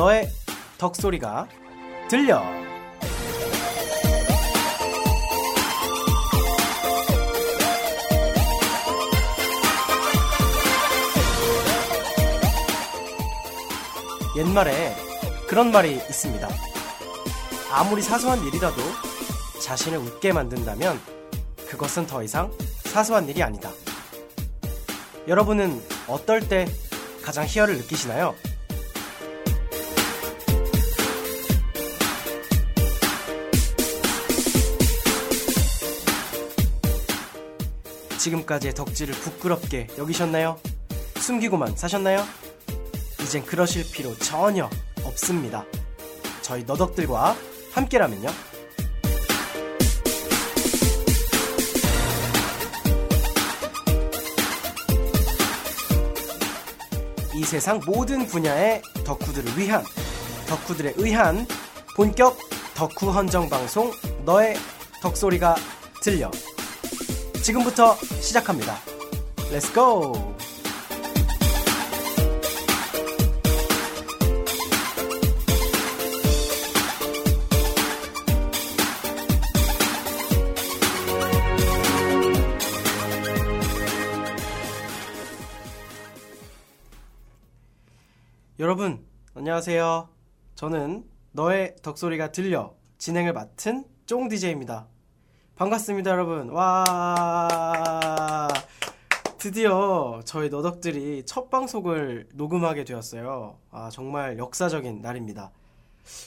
[0.00, 0.30] 너의
[0.78, 1.46] 덕소리가
[2.08, 2.42] 들려.
[14.38, 14.96] 옛말에
[15.46, 16.48] 그런 말이 있습니다.
[17.70, 18.76] 아무리 사소한 일이라도
[19.62, 20.98] 자신을 웃게 만든다면
[21.68, 22.50] 그것은 더 이상
[22.84, 23.70] 사소한 일이 아니다.
[25.28, 25.78] 여러분은
[26.08, 26.66] 어떨 때
[27.22, 28.34] 가장 희열을 느끼시나요?
[38.20, 40.58] 지금까지의 덕질을 부끄럽게 여기셨나요?
[41.16, 42.22] 숨기고만 사셨나요?
[43.22, 44.68] 이젠 그러실 필요 전혀
[45.04, 45.64] 없습니다.
[46.42, 47.34] 저희 너덕들과
[47.72, 48.28] 함께라면요.
[57.34, 59.82] 이 세상 모든 분야의 덕후들을 위한
[60.46, 61.46] 덕후들의 의한
[61.96, 62.36] 본격
[62.74, 63.90] 덕후 헌정 방송
[64.26, 64.56] 너의
[65.00, 65.56] 덕소리가
[66.02, 66.30] 들려
[67.42, 68.76] 지금부터 시작합니다.
[69.50, 70.36] 렛츠 고!
[88.58, 90.10] 여러분, 안녕하세요.
[90.54, 94.86] 저는 너의 덕소리가 들려 진행을 맡은 쫑 DJ입니다.
[95.60, 96.48] 반갑습니다, 여러분.
[96.48, 98.48] 와.
[99.36, 103.58] 드디어 저희 너덕들이 첫 방송을 녹음하게 되었어요.
[103.70, 105.52] 아, 정말 역사적인 날입니다.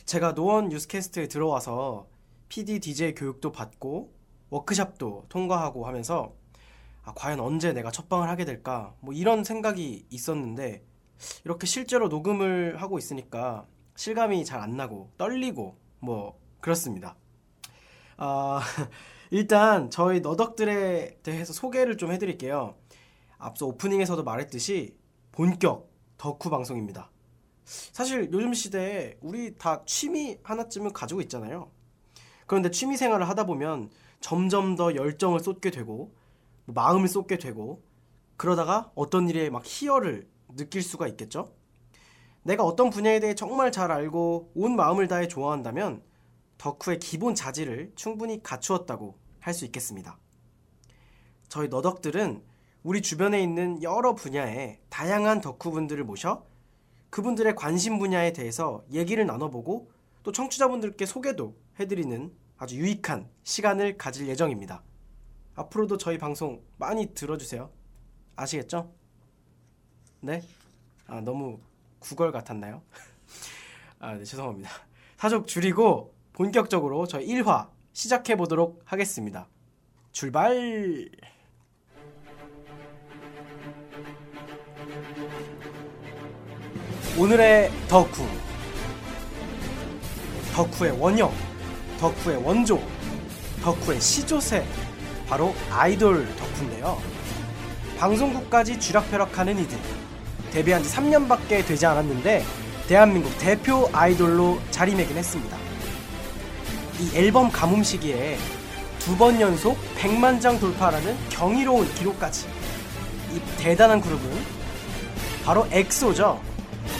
[0.05, 2.05] 제가 노원 뉴스캐스트에 들어와서
[2.47, 4.13] PD DJ 교육도 받고
[4.51, 6.35] 워크샵도 통과하고 하면서
[7.03, 8.93] 아, 과연 언제 내가 첫 방을 하게 될까?
[8.99, 10.83] 뭐 이런 생각이 있었는데
[11.43, 17.15] 이렇게 실제로 녹음을 하고 있으니까 실감이 잘 안 나고 떨리고 뭐 그렇습니다.
[18.17, 18.61] 아,
[19.33, 22.75] 일단 저희 너덕들에 대해서 소개를 좀 해드릴게요.
[23.39, 24.95] 앞서 오프닝에서도 말했듯이
[25.31, 27.09] 본격 덕후 방송입니다.
[27.63, 31.71] 사실 요즘 시대에 우리 다 취미 하나쯤은 가지고 있잖아요.
[32.45, 33.89] 그런데 취미 생활을 하다 보면
[34.19, 36.13] 점점 더 열정을 쏟게 되고
[36.65, 37.81] 마음을 쏟게 되고
[38.37, 41.55] 그러다가 어떤 일에 막 희열을 느낄 수가 있겠죠?
[42.43, 46.03] 내가 어떤 분야에 대해 정말 잘 알고 온 마음을 다해 좋아한다면
[46.59, 50.17] 덕후의 기본 자질을 충분히 갖추었다고 할 수 있겠습니다.
[51.49, 52.41] 저희 너덕들은
[52.83, 56.45] 우리 주변에 있는 여러 분야의 다양한 덕후분들을 모셔
[57.09, 59.91] 그분들의 관심 분야에 대해서 얘기를 나눠보고
[60.23, 64.81] 또 청취자분들께 소개도 해드리는 아주 유익한 시간을 가질 예정입니다.
[65.55, 67.69] 앞으로도 저희 방송 많이 들어주세요.
[68.35, 68.91] 아시겠죠?
[70.21, 70.41] 네?
[71.05, 71.59] 아, 너무
[71.99, 72.81] 구걸 같았나요?
[73.99, 74.69] 아, 네, 죄송합니다.
[75.17, 79.47] 사족 줄이고 본격적으로 저희 1화 시작해 보도록 하겠습니다.
[80.11, 81.09] 출발!
[87.17, 88.27] 오늘의 덕후.
[90.53, 91.31] 덕후의 원형,
[91.99, 92.81] 덕후의 원조,
[93.61, 94.65] 덕후의 시조새.
[95.27, 96.97] 바로 아이돌 덕후인데요.
[97.99, 99.77] 방송국까지 쥐락펴락하는 이들.
[100.51, 102.43] 데뷔한 지 3년밖에 되지 않았는데
[102.87, 105.62] 대한민국 대표 아이돌로 자리매김했습니다.
[106.99, 108.37] 이 앨범 가뭄 시기에
[108.99, 112.47] 두 번 연속 100만 장 돌파라는 경이로운 기록까지
[113.33, 114.29] 이 대단한 그룹은
[115.43, 116.39] 바로 엑소죠.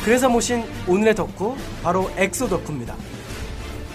[0.03, 2.95] 그래서 모신 오늘의 덕후 바로 엑소 덕후입니다.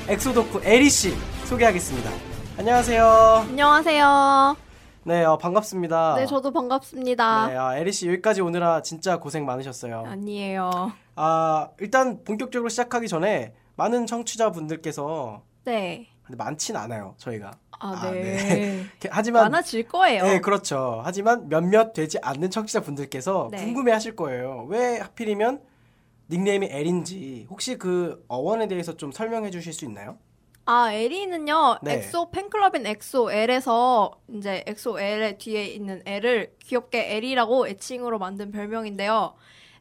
[0.09, 1.15] 엑소 덕후 에리 씨
[1.45, 2.11] 소개하겠습니다.
[2.59, 3.07] 안녕하세요.
[3.51, 4.57] 안녕하세요.
[5.05, 6.17] 네, 어, 반갑습니다.
[6.17, 7.47] 네, 저도 반갑습니다.
[7.49, 10.05] 네, 아, 에리 씨 여기까지 오느라 진짜 고생 많으셨어요.
[10.07, 10.93] 아니에요.
[11.17, 16.09] 아, 일단 본격적으로 시작하기 전에 많은 청취자분들께서 네.
[16.23, 17.53] 근데 많진 않아요, 저희가.
[17.79, 18.23] 아, 아, 네.
[18.23, 18.87] 네.
[19.11, 20.25] 하지만 많아질 거예요.
[20.25, 21.01] 네, 그렇죠.
[21.05, 23.59] 하지만 몇몇 되지 않는 청취자분들께서 네.
[23.65, 24.67] 궁금해 하실 거예요.
[24.69, 25.61] 왜 하필이면
[26.31, 30.19] 닉네임이 에리인지 혹시 그 어원에 대해서 좀 설명해 주실 수 있나요?
[30.65, 31.95] 아, 에리는요, 네.
[31.95, 39.35] 엑소 팬클럽인 엑소 L에서 이제 엑소 L의 뒤에 있는 L을 귀엽게 에리라고 애칭으로 만든 별명인데요.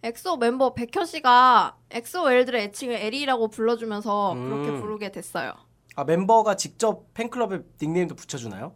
[0.04, 4.82] 엑소 멤버 백현 씨가 엑소 L들의 애칭을 에리라고 불러주면서 그렇게 음.
[4.82, 5.54] 부르게 됐어요.
[5.98, 8.76] 아, 멤버가 직접 팬클럽에 닉네임도 붙여주나요?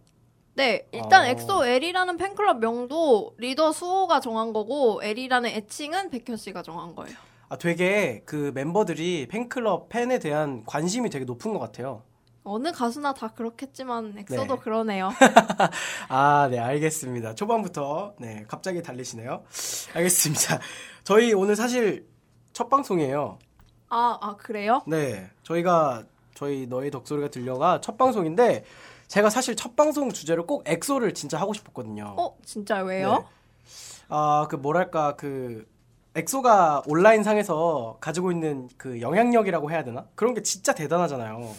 [0.56, 1.28] 네, 일단 어.
[1.28, 7.16] 엑소 L이라는 팬클럽 명도 리더 수호가 정한 거고 에리라는 애칭은 백현 씨가 정한 거예요.
[7.48, 12.02] 아, 되게 그 멤버들이 팬클럽 팬에 대한 관심이 되게 높은 것 같아요.
[12.44, 14.58] 어느 가수나 다 그렇겠지만 엑소도 네.
[14.64, 15.12] 그러네요.
[16.10, 17.36] 아, 네, 알겠습니다.
[17.36, 19.44] 초반부터, 네, 갑자기 달리시네요.
[19.94, 20.60] 알겠습니다.
[21.04, 22.08] 저희 오늘 사실
[22.52, 23.38] 첫 방송이에요.
[23.90, 24.82] 아, 아 그래요?
[24.88, 26.06] 네, 저희가
[26.42, 28.66] 저희 너의 덕소리가 들려가 첫 방송인데
[29.08, 32.16] 제가 사실 첫 방송 주제로 꼭 엑소를 진짜 하고 싶었거든요.
[32.18, 33.26] 어, 진짜 왜요?
[34.10, 35.68] 아, 그 뭐랄까 그
[36.16, 40.08] 엑소가 온라인 상에서 가지고 있는 그 영향력이라고 해야 되나?
[40.16, 41.54] 그런 게 진짜 대단하잖아요.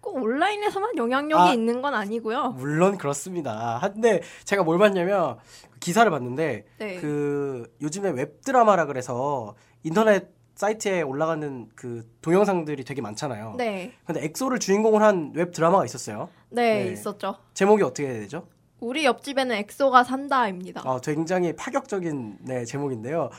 [0.00, 1.52] 꼭 온라인에서만 영향력이 아.
[1.52, 2.54] 있는 건 아니고요.
[2.56, 3.80] 물론 그렇습니다.
[3.92, 5.38] 근데 제가 뭘 봤냐면
[5.80, 6.96] 기사를 봤는데 네.
[7.00, 13.54] 그 요즘에 웹드라마라 그래서 인터넷 사이트에 올라가는 그 동영상들이 되게 많잖아요.
[13.56, 13.94] 네.
[14.04, 16.28] 근데 엑소를 주인공으로 한 웹 드라마가 있었어요.
[16.50, 16.92] 네, 네.
[16.92, 17.36] 있었죠.
[17.54, 18.46] 제목이 어떻게 되죠?
[18.78, 20.82] 우리 옆집에는 엑소가 산다입니다.
[20.84, 23.30] 아, 굉장히 파격적인 네, 제목인데요.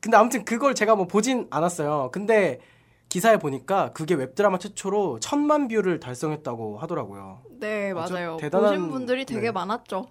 [0.00, 2.10] 근데 아무튼 그걸 제가 뭐 보진 않았어요.
[2.12, 2.60] 근데
[3.08, 7.40] 기사에 보니까 그게 웹드라마 최초로 천만 view를 달성했다고 하더라고요.
[7.58, 8.36] 네, 맞아요.
[8.40, 9.50] 대단한- 보신 분들이 되게 네.
[9.50, 10.06] 많았죠.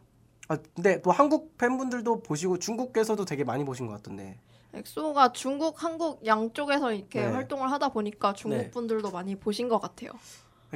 [0.50, 4.38] 아, 근데 또 한국 팬분들도 보시고 중국에서도 되게 많이 보신 것 같던데.
[4.74, 7.28] 엑소가 중국, 한국 양쪽에서 이렇게 네.
[7.32, 8.72] 활동을 하다 보니까 중국 네.
[8.72, 10.12] 분들도 많이 보신 것 같아요.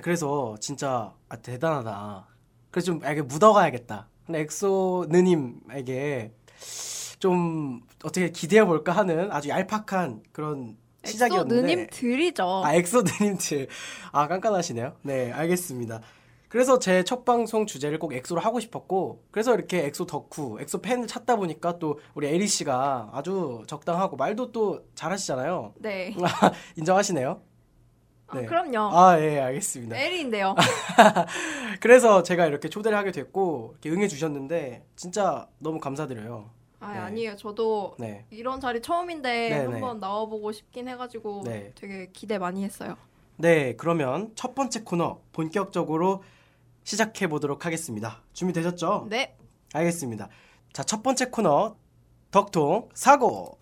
[0.01, 2.27] 그래서 진짜 아, 대단하다.
[2.71, 4.07] 그래서 좀 이게 묻어가야겠다.
[4.25, 6.31] 근데 엑소 느님에게
[7.19, 11.61] 좀 어떻게 기대해 볼까 하는 아주 얄팍한 그런 엑소 시작이었는데.
[11.61, 12.63] 느님 들이죠.
[12.63, 13.67] 아 엑소 느님들
[14.11, 14.97] 아 깐깐하시네요.
[15.03, 16.01] 네 알겠습니다.
[16.53, 21.07] 그래서 제 첫 방송 주제를 꼭 엑소로 하고 싶었고 그래서 이렇게 엑소 덕후, 엑소 팬을
[21.07, 25.73] 찾다 보니까 또 우리 에리 씨가 아주 적당하고 말도 또 잘하시잖아요.
[25.79, 26.13] 네.
[26.77, 27.41] 인정하시네요?
[28.27, 28.45] 아, 네.
[28.45, 28.95] 그럼요.
[28.95, 29.97] 아 예 알겠습니다.
[29.97, 30.53] 에리인데요.
[31.81, 36.51] 그래서 제가 이렇게 초대를 하게 됐고 이렇게 응해 주셨는데 진짜 너무 감사드려요.
[36.79, 36.99] 아, 네.
[36.99, 37.35] 아니에요.
[37.35, 38.25] 저도 네.
[38.29, 41.71] 이런 자리 처음인데 네, 한번 나와보고 싶긴 해가지고 네.
[41.73, 42.95] 되게 기대 많이 했어요.
[43.37, 46.23] 네, 그러면 첫 번째 코너 본격적으로
[46.83, 48.21] 시작해 보도록 하겠습니다.
[48.33, 49.07] 준비되셨죠?
[49.09, 49.35] 네.
[49.73, 50.29] 알겠습니다.
[50.73, 51.75] 자, 첫 번째 코너
[52.31, 53.59] 덕통 사고.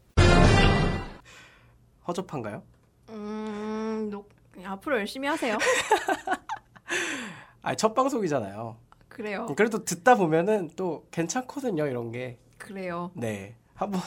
[2.07, 2.63] 허접한가요?
[3.09, 4.29] 음, 녹-
[4.65, 5.57] 앞으로 열심히 하세요.
[7.61, 8.75] 아, 첫 방송이잖아요.
[9.07, 9.45] 그래요.
[9.55, 12.39] 그래도 듣다 보면은 또 괜찮거든요, 이런 게.
[12.57, 13.11] 그래요.
[13.13, 13.55] 네.
[13.75, 14.01] 한번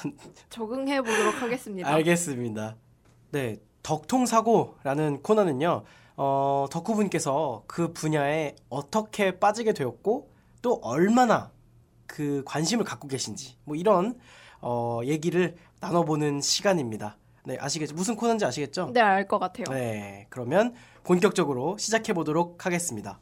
[0.51, 1.89] 적응해 보도록 하겠습니다.
[1.89, 2.77] 알겠습니다.
[3.33, 5.85] 네, 덕통사고라는 코너는요,
[6.17, 10.31] 어, 덕후분께서 그 분야에 어떻게 빠지게 되었고,
[10.63, 11.51] 또 얼마나
[12.07, 14.19] 그 관심을 갖고 계신지, 뭐 이런,
[14.61, 17.17] 어, 얘기를 나눠보는 시간입니다.
[17.45, 17.95] 네, 아시겠죠?
[17.95, 18.91] 무슨 코너인지 아시겠죠?
[18.95, 19.67] 네, 알 것 같아요.
[19.71, 23.21] 네, 그러면 본격적으로 시작해 보도록 하겠습니다.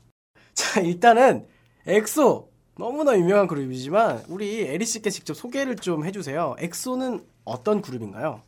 [0.55, 1.47] 자, 일단은,
[1.87, 2.51] 엑소!
[2.79, 6.55] 너무나 유명한 그룹이지만, 우리 에리 씨께 직접 소개를 좀 해주세요.
[6.59, 8.43] 엑소는 어떤 그룹인가요?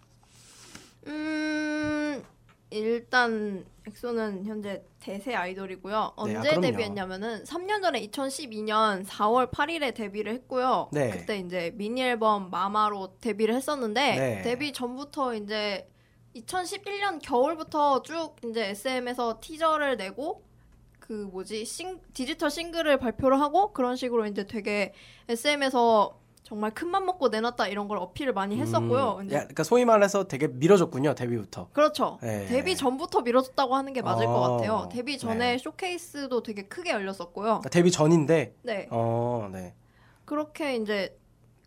[1.09, 1.44] 음,
[2.79, 6.15] 일단 엑소는 현재 대세 아이돌이고요.
[6.27, 6.61] 네, 아, 언제.
[6.61, 10.89] 데뷔했냐면은 3년 전에 2012년 4월 8일에 데뷔를 했고요.
[10.93, 11.11] 네.
[11.11, 14.43] 그때 이제 미니 앨범 마마로 데뷔를 했었는데 네.
[14.43, 15.89] 데뷔 전부터 이제
[16.35, 20.43] 2011년 겨울부터 쭉 이제 SM에서 티저를 내고
[20.99, 24.95] 그 뭐지 싱, 디지털 싱글을 발표를 하고 그런 식으로 이제 되게
[25.29, 29.17] SM에서 정말 큰맘 먹고 내놨다 이런 걸 어필을 많이 했었고요.
[29.21, 31.69] 음, 야, 그러니까 소위 말해서 되게 밀어줬군요 데뷔부터.
[31.73, 32.19] 그렇죠.
[32.23, 32.45] 네.
[32.47, 34.89] 데뷔 전부터 밀어줬다고 하는 게 맞을 어, 것 같아요.
[34.93, 35.59] 데뷔 전에 네.
[35.59, 37.45] 쇼케이스도 되게 크게 열렸었고요.
[37.47, 38.87] 그러니까 데뷔 전인데, 네.
[38.91, 39.75] 어, 네,
[40.27, 41.19] 그렇게 이제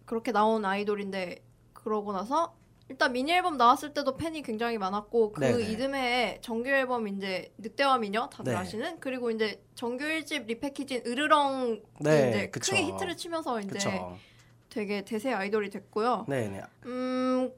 [0.05, 1.43] 그렇게 나온 아이돌인데
[1.73, 2.53] 그러고 나서
[2.89, 5.71] 일단 미니 앨범 나왔을 때도 팬이 굉장히 많았고 그 네네.
[5.71, 8.59] 이듬해에 정규 앨범 이제 늑대와 미녀 다들 네.
[8.59, 12.71] 아시는 그리고 이제 정규 1집 repackage인 으르렁 네, 이제 그쵸.
[12.71, 14.17] 크게 히트를 치면서 이제 그쵸.
[14.77, 16.25] 되게 대세 아이돌이 됐고요.
[16.27, 17.51] 네, 네, 음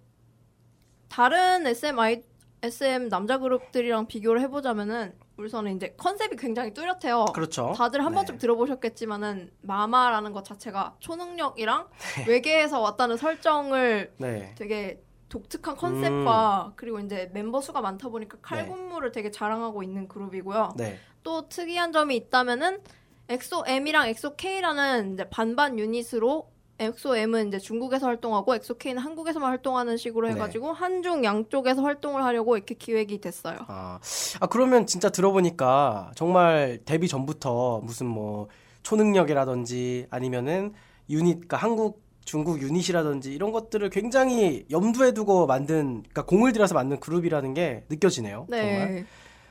[1.10, 2.24] 다른 SM 아이
[2.64, 7.26] SM 남자 그룹들이랑 비교를 해보자면은 우선은 이제 컨셉이 굉장히 뚜렷해요.
[7.34, 7.74] 그렇죠.
[7.76, 8.16] 다들 한 네.
[8.16, 11.90] 번쯤 들어보셨겠지만은 마마라는 것 자체가 초능력이랑
[12.26, 15.78] 외계에서 왔다는 설정을 네, 되게 독특한 음.
[15.78, 20.76] 컨셉과 그리고 이제 멤버 수가 많다 보니까 칼군무를 되게 자랑하고 있는 그룹이고요.
[20.78, 22.80] 네, 또 특이한 점이 있다면은
[23.28, 26.50] 엑소 M이랑 엑소 K라는 이제 반반 유닛으로
[26.80, 30.34] 엑소 M은 이제 중국에서 활동하고 엑소 K는 한국에서만 활동하는 식으로 네.
[30.34, 33.58] 해가지고 한중 양쪽에서 활동을 하려고 이렇게 기획이 됐어요.
[33.68, 34.00] 아,
[34.40, 38.48] 아 그러면 진짜 들어보니까 정말 데뷔 전부터 무슨 뭐
[38.84, 40.74] 초능력이라든지 아니면은
[41.10, 47.00] 유닛, 그러니까 한국, 중국 유닛이라든지 이런 것들을 굉장히 염두에 두고 만든, 그러니까 공을 들여서 만든
[47.00, 48.48] 그룹이라는 게 느껴지네요.
[48.50, 48.94] 정말.
[48.96, 49.06] 네.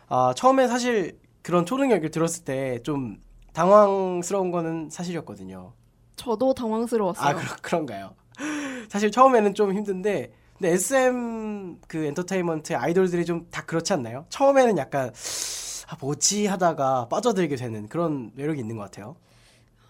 [0.08, 3.18] 아, 처음에 사실 그런 초능력을 들었을 때 좀
[3.52, 5.73] 당황스러운 거는 사실이었거든요.
[6.18, 7.26] 저도 당황스러웠어요.
[7.26, 8.14] 아, 그런, 그런가요?
[8.90, 14.26] 사실 처음에는 좀 힘든데, 근데 SM 그 엔터테인먼트 아이돌들이 좀 다 그렇지 않나요?
[14.28, 15.12] 처음에는 약간,
[15.88, 19.16] 아, 뭐지 하다가 빠져들게 되는 그런 매력이 있는 것 같아요.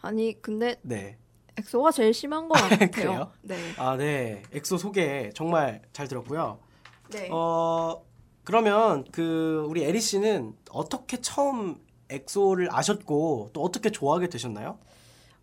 [0.01, 1.17] 아니 근데 네.
[1.59, 2.91] 엑소가 제일 심한 것 같아요.
[2.91, 3.33] 그래요?
[3.43, 3.57] 네.
[3.79, 4.43] 아, 네.
[4.53, 6.59] 엑소 소개 정말 잘 들었고요.
[7.11, 7.29] 네.
[7.33, 8.01] 어,
[8.45, 11.77] 그러면 그 우리 에리 씨는 어떻게 처음
[12.11, 14.79] 엑소를 아셨고 또 어떻게 좋아하게 되셨나요?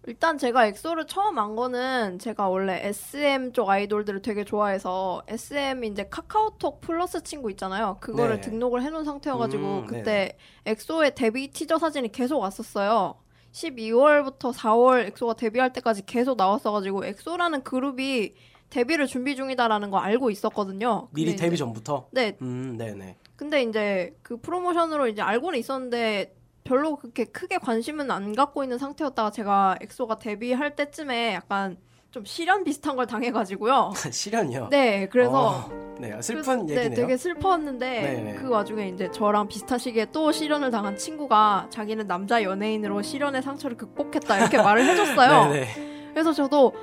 [0.07, 6.07] 일단 제가 엑소를 처음 안 거는 제가 원래 SM 쪽 아이돌들을 되게 좋아해서 SM이 이제
[6.09, 7.97] 카카오톡 플러스 친구 있잖아요.
[7.99, 8.41] 그거를 네.
[8.41, 13.15] 등록을 해놓은 상태여가지고 음, 그때 엑소의 데뷔 티저 사진이 계속 왔었어요.
[13.51, 18.33] 12월부터 4월 엑소가 데뷔할 때까지 계속 나왔어가지고 엑소라는 그룹이
[18.69, 21.07] 데뷔를 준비 중이다라는 거 알고 있었거든요.
[21.11, 22.09] 미리 데뷔 전부터?
[22.11, 23.17] 네, 음, 네네.
[23.35, 29.29] 근데 이제 그 프로모션으로 이제 알고는 있었는데 별로 그렇게 크게 관심은 안 갖고 있는 상태였다가
[29.29, 31.77] 제가 엑소가 데뷔할 때쯤에 약간
[32.09, 33.91] 좀 시련 비슷한 걸 당해가지고요.
[34.11, 34.69] 시련이요?
[34.71, 36.89] 네, 그래서 어, 네, 슬픈 그래서- 얘기네요.
[36.89, 38.33] 네, 되게 슬펐는데 네네.
[38.35, 43.77] 그 와중에 이제 저랑 비슷한 시기에 또 시련을 당한 친구가 자기는 남자 연예인으로 시련의 상처를
[43.77, 45.51] 극복했다 이렇게 말을 해줬어요.
[45.51, 45.67] 네네.
[46.13, 46.73] 그래서 저도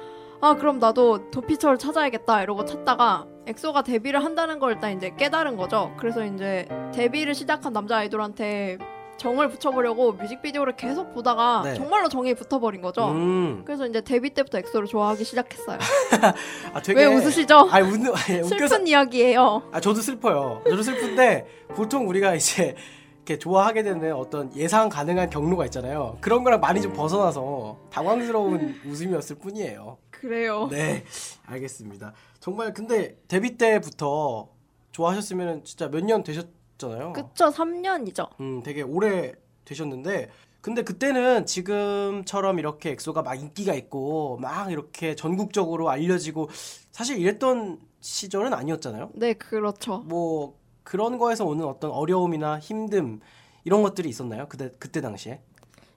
[0.41, 5.93] 아 그럼 나도 도피처를 찾아야겠다 이러고 찾다가 엑소가 데뷔를 한다는 걸 일단 이제 깨달은 거죠.
[5.99, 8.79] 그래서 이제 데뷔를 시작한 남자 아이돌한테
[9.19, 11.75] 정을 붙여보려고 뮤직비디오를 계속 보다가 네.
[11.75, 13.09] 정말로 정이 붙어버린 거죠.
[13.11, 15.79] 음, 그래서 이제 데뷔 때부터 엑소를 좋아하기 시작했어요.
[16.75, 17.01] 아, 되게.
[17.01, 17.69] 왜 웃으시죠?
[17.71, 18.49] 아니, 웃는, 아니, 웃겨서.
[18.69, 19.63] 슬픈 이야기예요.
[19.71, 20.63] 아, 저도 슬퍼요.
[20.69, 22.75] 저도 슬픈데, 보통 우리가 이제,
[23.19, 26.17] 이렇게 좋아하게 되는 어떤 예상 가능한 경로가 있잖아요.
[26.21, 29.99] 그런 거랑 많이 좀 벗어나서 당황스러운 웃음이었을 뿐이에요.
[30.11, 30.67] 그래요.
[30.71, 31.05] 네,
[31.47, 32.15] 알겠습니다.
[32.41, 34.49] 정말 근데 데뷔 때부터
[34.91, 36.49] 좋아하셨으면 진짜 몇 년 되셨
[36.89, 37.13] 잖아요.
[37.13, 38.29] 그쵸, 3년이죠.
[38.41, 39.33] 음, 되게 오래
[39.65, 46.49] 되셨는데 근데 그때는 지금처럼 이렇게 엑소가 막 인기가 있고 막 이렇게 전국적으로 알려지고
[46.93, 49.11] 사실 이랬던 시절은 아니었잖아요.
[49.15, 49.99] 네, 그렇죠.
[50.07, 53.21] 뭐 그런 거에서 오는 어떤 어려움이나 힘듦
[53.65, 54.47] 이런 것들이 있었나요?
[54.49, 55.41] 그때 그때 당시에?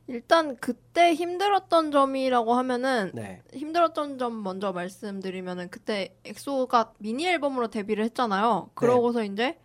[0.08, 3.42] 일단 그때 힘들었던 점이라고 하면은 네.
[3.54, 8.70] 힘들었던 점 먼저 말씀드리면은 그때 엑소가 미니 앨범으로 데뷔를 했잖아요.
[8.76, 9.58] 그러고서 이제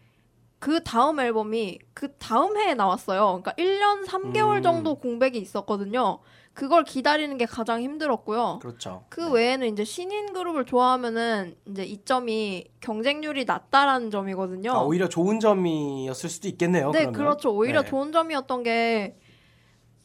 [0.60, 3.40] 그 다음 앨범이 그 다음 해에 나왔어요.
[3.42, 4.62] 그러니까 1년 3개월 음.
[4.62, 6.18] 정도 공백이 있었거든요.
[6.52, 8.58] 그걸 기다리는 게 가장 힘들었고요.
[8.60, 9.04] 그렇죠.
[9.08, 9.32] 그 네.
[9.32, 14.72] 외에는 이제 신인 그룹을 좋아하면은 이제 이 점이 경쟁률이 낮다라는 점이거든요.
[14.72, 16.90] 아, 오히려 좋은 점이었을 수도 있겠네요.
[16.90, 17.12] 네, 그러면.
[17.14, 17.56] 그렇죠.
[17.56, 17.88] 오히려 네.
[17.88, 19.16] 좋은 점이었던 게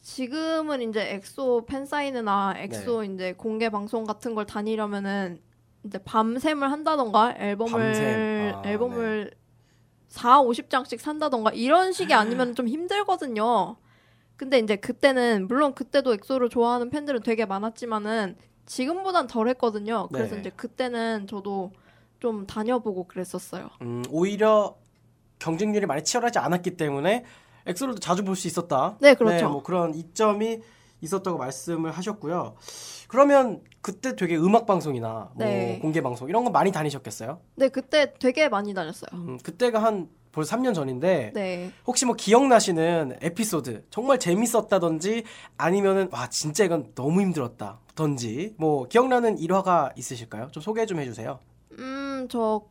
[0.04, 3.14] 지금은 이제 엑소 팬사인회나 엑소 네.
[3.14, 5.42] 이제 공개 방송 같은 걸 다니려면은
[5.84, 8.56] 이제 밤샘을 한다던가 앨범을 밤샘.
[8.56, 9.32] 아, 앨범을
[10.16, 13.76] 4, 50장씩 산다던가 이런 식이 아니면 좀 힘들거든요.
[14.38, 20.08] 근데 이제 그때는 물론 그때도 엑소를 좋아하는 팬들은 되게 많았지만은 지금보단 덜 했거든요.
[20.12, 20.42] 그래서 네.
[20.42, 21.72] 이제 그때는 저도
[22.20, 23.70] 좀 다녀보고 그랬었어요.
[23.82, 24.76] 음, 오히려
[25.40, 27.26] 경쟁률이 많이 치열하지 않았기 때문에
[27.66, 28.96] 엑소를 자주 볼 수 있었다.
[29.02, 29.50] 네, 그렇죠.
[29.50, 30.62] 뭐 그런 이점이
[31.06, 32.56] 있었다고 말씀을 하셨고요.
[33.08, 35.80] 그러면 그때 되게 음악 방송이나 뭐 네.
[35.82, 37.40] 공개 방송 이런 거 많이 다니셨겠어요?
[37.56, 39.10] 네, 그때 되게 많이 다녔어요.
[39.14, 41.72] 음, 그때가 한 벌써 3년 전인데 네.
[41.88, 45.24] 혹시 뭐 기억나시는 에피소드 정말 재밌었다든지
[45.58, 50.50] 아니면은 와 진짜 이건 너무 힘들었다든지 뭐 기억나는 일화가 있으실까요?
[50.52, 51.40] 좀 소개 좀 해주세요.
[51.80, 52.64] 음, 저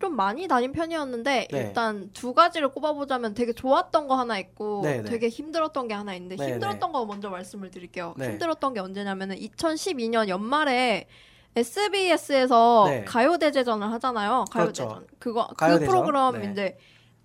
[0.00, 1.58] 좀 많이 다닌 편이었는데 네.
[1.58, 5.10] 일단 두 가지를 꼽아보자면 되게 좋았던 거 하나 있고 네, 네.
[5.10, 8.14] 되게 힘들었던 게 하나 있는데 네, 힘들었던 거 먼저 말씀을 드릴게요.
[8.16, 8.30] 네.
[8.30, 11.06] 힘들었던 게 언제냐면은 2012년 연말에
[11.54, 13.04] SBS에서 네.
[13.04, 14.46] 가요 대제전을 하잖아요.
[14.50, 14.88] 그렇죠.
[14.88, 15.06] 가요대전.
[15.18, 15.88] 그거 그 가요대전?
[15.88, 16.50] 프로그램 네.
[16.50, 16.78] 이제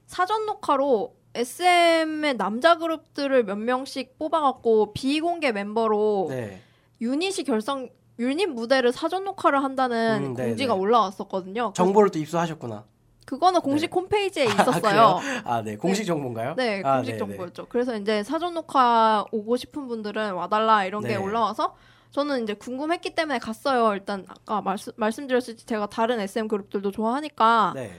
[0.06, 6.62] 사전 녹화로 SM의 남자 그룹들을 몇 명씩 뽑아갖고 비공개 멤버로 네.
[7.00, 7.90] 유닛이 결성
[8.20, 10.80] 유닛 무대를 사전 녹화를 한다는 음, 네, 공지가 네.
[10.80, 11.74] 올라왔었거든요.
[11.76, 12.86] 정보를 또 입수하셨구나.
[13.26, 13.94] 그거는 공식 네.
[13.94, 14.82] 홈페이지에 아, 있었어요.
[14.82, 15.20] 그래요?
[15.44, 15.76] 아, 네.
[15.76, 16.56] 공식 정보인가요?
[16.56, 17.18] 네, 아, 공식 네네.
[17.18, 17.66] 정보였죠.
[17.70, 21.10] 그래서 이제 사전 녹화 오고 싶은 분들은 와달라 이런 네.
[21.10, 21.76] 게 올라와서
[22.12, 23.94] 저는 이제 궁금했기 때문에 갔어요.
[23.94, 27.92] 일단 아까 말씀 말씀드렸듯이 제가 다른 SM 그룹들도 좋아하니까 네.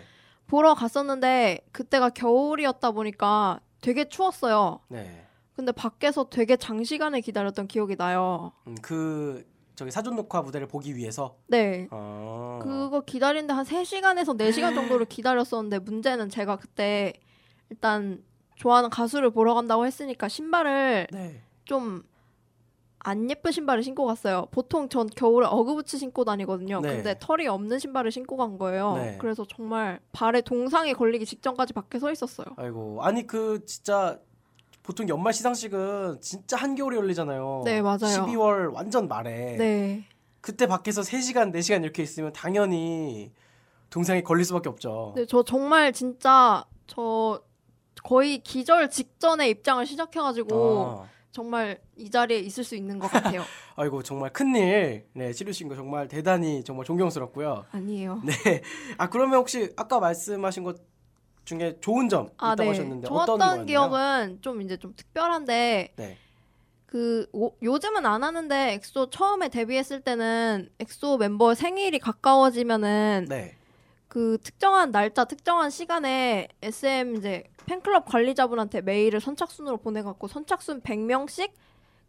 [0.46, 4.80] 보러 갔었는데 그때가 겨울이었다 보니까 되게 추웠어요.
[4.88, 5.26] 네.
[5.54, 8.52] 근데 밖에서 되게 장시간을 기다렸던 기억이 나요.
[8.66, 9.44] 음, 그
[9.76, 11.86] 저기 사전 녹화 무대를 보기 위해서 네.
[11.90, 12.58] 어.
[12.62, 17.12] 그거 기다리는데 한 3시간에서 4시간 정도를 기다렸었는데 문제는 제가 그때
[17.68, 18.24] 일단
[18.56, 21.42] 좋아하는 가수를 보러 간다고 했으니까 신발을 네.
[21.66, 24.46] 좀안 예쁜 신발을 신고 갔어요.
[24.50, 26.80] 보통 전 겨울에 어그부츠 신고 다니거든요.
[26.80, 26.96] 네.
[26.96, 28.94] 근데 털이 없는 신발을 신고 간 거예요.
[28.94, 29.18] 네.
[29.20, 32.46] 그래서 정말 발에 동상이 걸리기 직전까지 밖에 서 있었어요.
[32.56, 33.02] 아이고.
[33.02, 34.18] 아니 그 진짜
[34.86, 37.62] 보통 연말 시상식은 진짜 한겨울에 열리잖아요.
[37.64, 37.98] 네, 맞아요.
[37.98, 39.56] 12월 완전 말에.
[39.56, 40.04] 네.
[40.40, 43.32] 그때 밖에서 3시간, 4시간 이렇게 있으면 당연히
[43.90, 45.12] 동상에 걸릴 수밖에 없죠.
[45.16, 47.42] 네, 저 정말 진짜 저
[48.04, 53.42] 거의 기절 직전에 입장을 시작해가지고 아, 정말 이 자리에 있을 수 있는 것 같아요.
[53.74, 57.64] 아이고 정말 큰일 네, 치르신 거 정말 대단히 정말 존경스럽고요.
[57.72, 58.22] 아니에요.
[58.24, 58.62] 네.
[58.98, 60.76] 아 그러면 혹시 아까 말씀하신 것
[61.46, 62.68] 중에 좋은 점 아, 있다고 네.
[62.68, 63.66] 하셨는데 어떤 좋았던 거였나요?
[63.66, 66.18] 기억은 좀 이제 좀 특별한데 네.
[66.84, 73.56] 그 오- 요즘은 안 하는데 엑소 처음에 데뷔했을 때는 엑소 멤버 생일이 가까워지면은 네.
[74.08, 81.50] 그 특정한 날짜, 특정한 시간에 SM 이제 팬클럽 관리자분한테 메일을 선착순으로 보내갖고 선착순 100명씩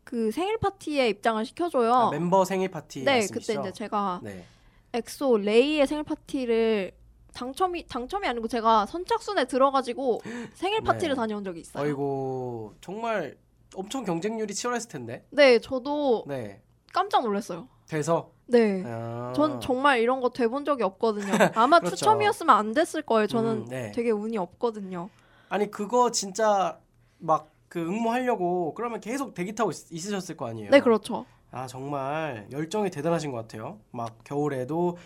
[0.04, 1.94] 그 생일 파티에 입장을 시켜줘요.
[1.94, 3.54] 아, 멤버 생일 파티 네, 말씀이시죠?
[3.62, 4.46] 그때 이제 제가 네.
[4.94, 6.92] 엑소 레이의 생일 파티를
[7.38, 10.22] 당첨이 당첨이 아니고 제가 선착순에 들어가지고
[10.54, 11.20] 생일 파티를 네.
[11.20, 11.84] 다녀온 적이 있어요.
[11.84, 13.38] 어이고 정말
[13.76, 15.26] 엄청 경쟁률이 치열했을 텐데.
[15.30, 16.62] 네, 저도 네.
[16.94, 17.68] 깜짝 놀랐어요.
[17.88, 18.84] 돼서 네.
[18.86, 19.34] 아.
[19.36, 21.32] 전 정말 이런 거 돼본 적이 없거든요.
[21.56, 21.96] 아마 그렇죠.
[21.96, 23.28] 추첨이었으면 안 됐을 거예요.
[23.28, 23.92] 저는 음, 네.
[23.92, 25.10] 되게 운이 없거든요.
[25.50, 26.80] 아니 그거 진짜
[27.20, 30.72] 막 그 응모하려고 그러면 계속 대기 타고 있, 있으셨을 거 아니에요.
[30.72, 31.26] 네, 그렇죠.
[31.52, 33.80] 아 정말 열정이 대단하신 것 같아요.
[33.92, 34.98] 막 겨울에도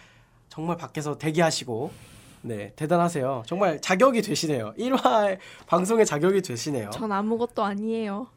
[0.49, 1.91] 정말 밖에서 대기하시고
[2.43, 3.43] 네 대단하세요.
[3.45, 4.73] 정말 자격이 되시네요.
[4.77, 6.89] 1화 방송에 자격이 되시네요.
[6.91, 8.27] 전 아무것도 아니에요.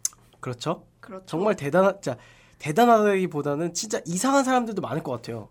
[0.41, 0.85] 그렇죠?
[1.01, 1.25] 그렇죠.
[1.27, 2.17] 정말 대단한 자
[2.59, 5.49] 대단하다기보다는 진짜 이상한 사람들도 많을 것 같아요.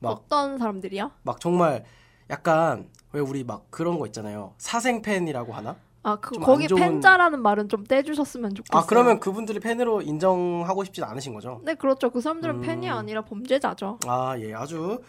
[0.00, 1.10] 막 어떤 사람들이요?
[1.22, 1.84] 막 정말
[2.30, 4.52] 약간 왜 우리 막 그런 거 있잖아요.
[4.58, 5.76] 사생 팬이라고 하나?
[6.02, 8.80] 아, 그 거기 좋은- 팬자라는 말은 좀 떼주셨으면 좋겠어요.
[8.82, 11.60] 아 그러면 그분들이 팬으로 인정하고 싶진 않으신 거죠?
[11.64, 12.10] 네, 그렇죠.
[12.10, 12.60] 그 사람들은 음.
[12.62, 13.98] 팬이 아니라 범죄자죠.
[14.06, 15.02] 아, 예, 아주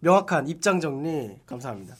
[0.00, 1.96] 명확한 입장 정리 감사합니다.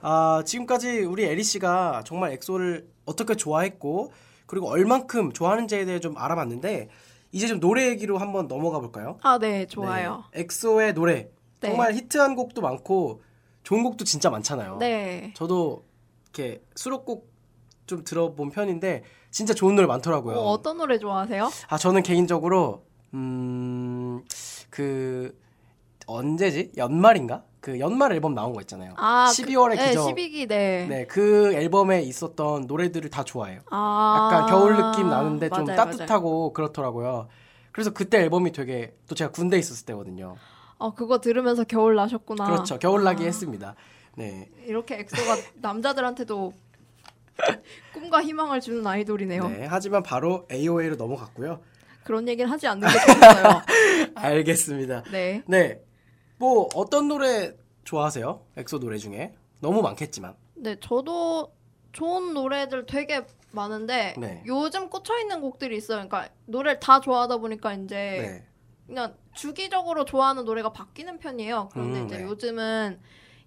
[0.00, 4.12] 아, 지금까지 우리 에리 씨가 정말 엑소를 어떻게 좋아했고
[4.46, 6.88] 그리고 얼만큼 좋아하는지에 대해 좀 알아봤는데
[7.32, 9.18] 이제 좀 노래 얘기로 한번 넘어가 볼까요?
[9.22, 10.24] 아, 네, 좋아요.
[10.32, 11.28] 네, 엑소의 노래
[11.60, 11.68] 네.
[11.68, 13.22] 정말 히트한 곡도 많고
[13.62, 14.78] 좋은 곡도 진짜 많잖아요.
[14.78, 15.32] 네.
[15.36, 15.84] 저도
[16.24, 17.30] 이렇게 수록곡
[17.86, 20.36] 좀 들어본 편인데 진짜 좋은 노래 많더라고요.
[20.36, 21.50] 어, 어떤 노래 좋아하세요?
[21.68, 24.24] 아 저는 개인적으로 음
[24.70, 25.36] 그
[26.06, 28.94] 언제지 연말인가 그 연말 앨범 나온 거 있잖아요.
[28.96, 30.08] 아, 12월의 네, 기적.
[30.08, 30.86] 12기, 네.
[30.88, 33.60] 네, 그 앨범에 있었던 노래들을 다 좋아해요.
[33.70, 37.28] 아, 약간 겨울 느낌 나는데 좀 맞아요, 따뜻하고 그렇더라고요.
[37.72, 40.26] 그래서 그때 앨범이 되게 또 제가 군대 에 있었을 때거든요.
[40.26, 40.38] 맞아요.
[40.78, 42.46] 어, 그거 들으면서 겨울 나셨구나.
[42.46, 42.78] 그렇죠.
[42.78, 43.74] 겨울 나기 아, 했습니다.
[44.16, 44.48] 네.
[44.66, 46.54] 이렇게 엑소가 남자들한테도
[47.92, 49.48] 꿈과 희망을 주는 아이돌이네요.
[49.48, 49.66] 네.
[49.68, 51.60] 하지만 바로 AOA로 넘어갔고요.
[52.04, 53.62] 그런 얘기를 하지 않는 게 좋겠어요.
[54.14, 55.04] 알겠습니다.
[55.12, 55.42] 네.
[55.46, 55.80] 네.
[56.40, 58.40] 뭐 어떤 노래 좋아하세요?
[58.56, 60.34] 엑소 노래 중에 너무 많겠지만.
[60.54, 61.52] 네, 저도
[61.92, 64.42] 좋은 노래들 되게 많은데 네.
[64.46, 66.08] 요즘 꽂혀 있는 곡들이 있어요.
[66.08, 68.46] 그러니까 노래를 다 좋아하다 보니까 이제 네.
[68.86, 71.68] 그냥 주기적으로 좋아하는 노래가 바뀌는 편이에요.
[71.72, 72.24] 그런데 음, 이제 네.
[72.24, 72.98] 요즘은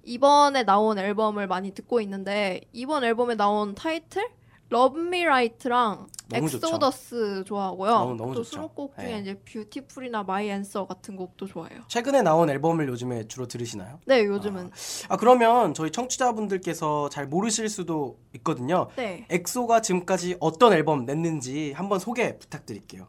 [0.03, 4.29] 이번에 나온 앨범을 많이 듣고 있는데 이번 앨범에 나온 타이틀
[4.73, 6.67] Love Me Right랑 너무 좋죠.
[6.67, 7.91] 엑소더스 좋아하고요.
[7.91, 8.55] 너무, 너무 또 좋죠.
[8.55, 9.19] 수록곡 중에 네.
[9.19, 11.81] 이제 Beautiful이나 My Answer 같은 곡도 좋아해요.
[11.87, 13.99] 최근에 나온 앨범을 요즘에 주로 들으시나요?
[14.05, 14.71] 네, 요즘은
[15.09, 18.87] 아 그러면 저희 청취자분들께서 잘 모르실 수도 있거든요.
[18.95, 19.27] 네.
[19.29, 23.07] 엑소가 지금까지 어떤 앨범 냈는지 한번 소개 부탁드릴게요.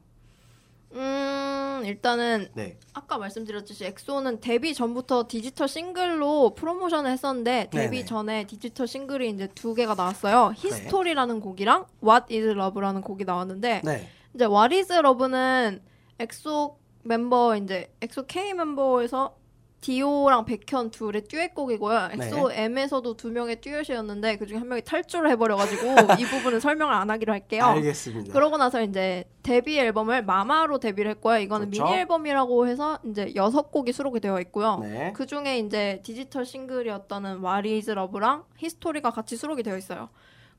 [0.92, 0.98] 음,
[1.82, 2.78] 일단은 네.
[2.92, 8.04] 아까 말씀드렸듯이 엑소는 데뷔 전부터 디지털 싱글로 프로모션을 했었는데 데뷔 네네.
[8.04, 10.52] 전에 디지털 싱글이 이제 두 개가 나왔어요.
[10.56, 14.08] History라는 곡이랑 What is Love라는 곡이 나왔는데 네.
[14.34, 15.82] 이제 What is Love는
[16.18, 19.36] 엑소 멤버 이제 엑소 K 멤버에서
[19.84, 22.08] 디오랑 백현 둘의 듀엣곡이고요.
[22.12, 25.82] 엑소 M에서도 두 명의 듀엣이었는데 그중에 한 명이 탈주를 해버려가지고
[26.18, 27.64] 이 부분은 설명을 안 하기로 할게요.
[27.64, 28.32] 알겠습니다.
[28.32, 31.36] 그러고 나서 이제 데뷔 앨범을 마마로 데뷔를 했고요.
[31.36, 31.84] 이거는 그렇죠.
[31.84, 34.78] 미니 앨범이라고 해서 이제 여섯 곡이 수록이 되어 있고요.
[34.78, 35.12] 네.
[35.14, 40.08] 그 중에 이제 디지털 싱글이었던 What is Love랑 History가 같이 수록이 되어 있어요.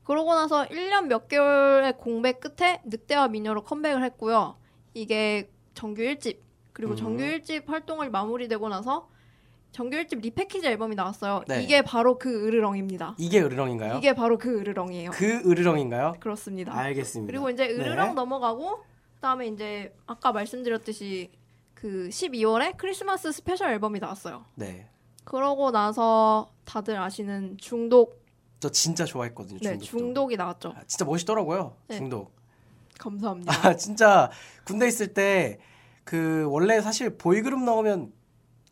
[0.04, 4.54] 그러고 나서 1년 몇 개월의 공백 끝에 늑대와 미녀로 컴백을 했고요.
[4.94, 6.38] 이게 정규 1집
[6.72, 6.96] 그리고 음.
[6.96, 9.08] 정규 1집 활동을 마무리되고 나서
[9.76, 11.44] 정규 1집 repackage 앨범이 나왔어요.
[11.46, 11.62] 네.
[11.62, 13.14] 이게 바로 그 으르렁입니다.
[13.18, 13.98] 이게 으르렁인가요?
[13.98, 15.10] 이게 바로 그 으르렁이에요.
[15.10, 16.14] 그 으르렁인가요?
[16.18, 16.74] 그렇습니다.
[16.74, 17.30] 알겠습니다.
[17.30, 18.14] 그리고 이제 으르렁 네.
[18.14, 18.82] 넘어가고
[19.16, 21.30] 그다음에 이제 아까 말씀드렸듯이
[21.74, 24.46] 그 12월에 크리스마스 스페셜 앨범이 나왔어요.
[24.54, 24.88] 네.
[25.24, 28.24] 그러고 나서 다들 아시는 중독
[28.60, 29.58] 저 진짜 좋아했거든요.
[29.58, 29.84] 네, 중독도.
[29.84, 30.72] 중독이 나왔죠.
[30.74, 31.76] 아, 진짜 멋있더라고요.
[31.88, 31.98] 네.
[31.98, 32.34] 중독.
[32.98, 33.52] 감사합니다.
[33.68, 34.30] 아 진짜
[34.64, 35.58] 군대 있을 때
[36.06, 38.12] 그 원래 사실 보이그룹 나오면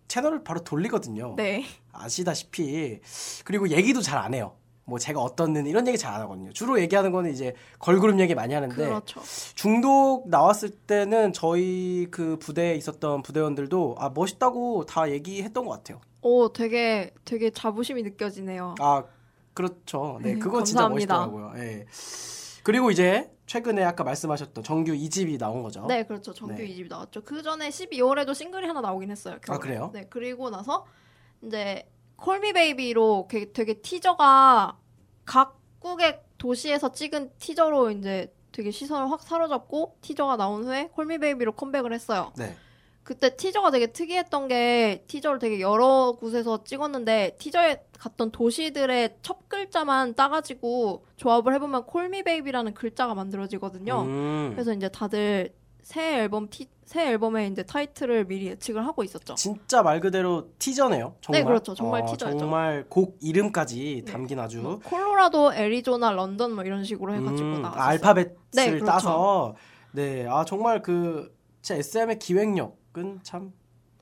[0.08, 1.34] 채널을 바로 돌리거든요.
[1.36, 1.64] 네.
[1.92, 3.00] 아시다시피
[3.44, 4.52] 그리고 얘기도 잘 안 해요.
[4.86, 6.52] 뭐 제가 어떻는 이런 얘기 잘 안 하거든요.
[6.52, 9.22] 주로 얘기하는 거는 이제 걸그룹 얘기 많이 하는데 그렇죠.
[9.54, 16.00] 중독 나왔을 때는 저희 그 부대에 있었던 부대원들도 아 멋있다고 다 얘기했던 것 같아요.
[16.22, 18.74] 오, 되게 되게 자부심이 느껴지네요.
[18.80, 19.04] 아
[19.54, 20.18] 그렇죠.
[20.22, 21.26] 네 네, 그거 진짜 감사합니다.
[21.26, 21.62] 멋있더라고요.
[21.64, 21.86] 예.
[22.62, 25.86] 그리고 이제 최근에 아까 말씀하셨던 정규 2집이 나온 거죠.
[25.86, 26.32] 네, 그렇죠.
[26.32, 26.66] 정규 네.
[26.66, 27.22] 2집이 나왔죠.
[27.24, 29.38] 그 전에 12월에도 싱글이 하나 나오긴 했어요.
[29.42, 29.56] 겨울에.
[29.56, 29.90] 아, 그래요?
[29.92, 30.86] 네, 그리고 나서
[31.42, 34.78] 이제 콜미 베이비로 되게, 되게 티저가
[35.24, 41.52] 각 북극의 도시에서 찍은 티저로 이제 되게 시선을 확 사로잡고 티저가 나온 후에 콜미 베이비로
[41.52, 42.32] 컴백을 했어요.
[42.36, 42.56] 네.
[43.04, 50.14] 그때 티저가 되게 특이했던 게 티저를 되게 여러 곳에서 찍었는데 티저에 갔던 도시들의 첫 글자만
[50.14, 54.02] 따가지고 조합을 해보면 콜미 베이비라는 글자가 만들어지거든요.
[54.02, 54.50] 음.
[54.54, 59.34] 그래서 이제 다들 새 앨범 티, 새 앨범의 이제 타이틀을 미리 예측을 하고 있었죠.
[59.34, 61.16] 진짜 말 그대로 티저네요.
[61.20, 61.40] 정말.
[61.42, 61.74] 네, 그렇죠.
[61.74, 62.38] 정말 어, 티저였죠.
[62.38, 64.12] 정말 곡 이름까지 네.
[64.12, 67.82] 담긴 아주 뭐 콜로라도, 애리조나, 런던 뭐 이런 식으로 해가지고 음, 나왔어요.
[67.82, 68.86] 아, 알파벳을 네, 그렇죠.
[68.86, 69.56] 따서
[69.92, 73.52] 네, 아 정말 그 진짜 SM의 기획력 은 참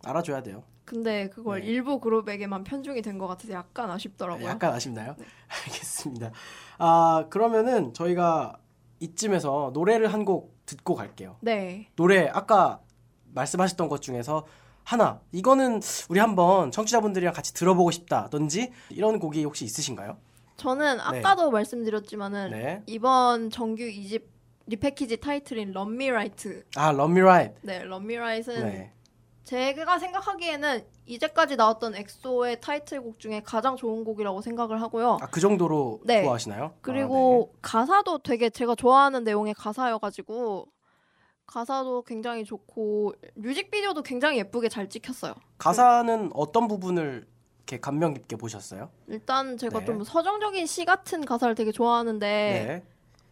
[0.04, 0.62] 알아줘야 돼요.
[0.84, 1.66] 근데 그걸 네.
[1.68, 4.46] 일부 그룹에게만 편중이 된 것 같아서 약간 아쉽더라고요.
[4.46, 5.14] 약간 아쉽나요?
[5.18, 5.24] 네.
[5.66, 6.32] 알겠습니다.
[6.78, 8.58] 아 그러면은 저희가
[9.00, 11.36] 이쯤에서 노래를 한 곡 듣고 갈게요.
[11.40, 11.88] 네.
[11.96, 12.80] 노래 아까
[13.34, 14.46] 말씀하셨던 것 중에서
[14.84, 20.18] 하나 이거는 우리 한번 청취자분들이랑 같이 들어보고 싶다든지 이런 곡이 혹시 있으신가요?
[20.56, 22.82] 저는 아까도 말씀드렸지만은 네.
[22.86, 24.22] 이번 정규 2집
[24.66, 25.72] repackage 타이틀인
[26.10, 26.62] Right.
[26.76, 27.54] 아 Right.
[27.62, 27.82] 네,
[28.16, 28.92] Right은 네.
[29.44, 35.18] 제가 생각하기에는 이제까지 나왔던 엑소의 타이틀곡 중에 가장 좋은 곡이라고 생각을 하고요.
[35.20, 36.22] 아 그 정도로 네.
[36.22, 36.74] 좋아하시나요?
[36.80, 40.68] 그리고 가사도 되게 제가 좋아하는 내용의 가사여가지고
[41.46, 45.32] 가사도 굉장히 좋고 뮤직비디오도 굉장히 예쁘게 잘 찍혔어요.
[45.32, 45.42] 아, 네.
[45.58, 47.26] 가사는 어떤 부분을
[47.58, 48.90] 이렇게 감명 깊게 보셨어요?
[49.08, 49.84] 일단 제가 네.
[49.84, 52.82] 좀 서정적인 시 같은 가사를 되게 좋아하는데 네.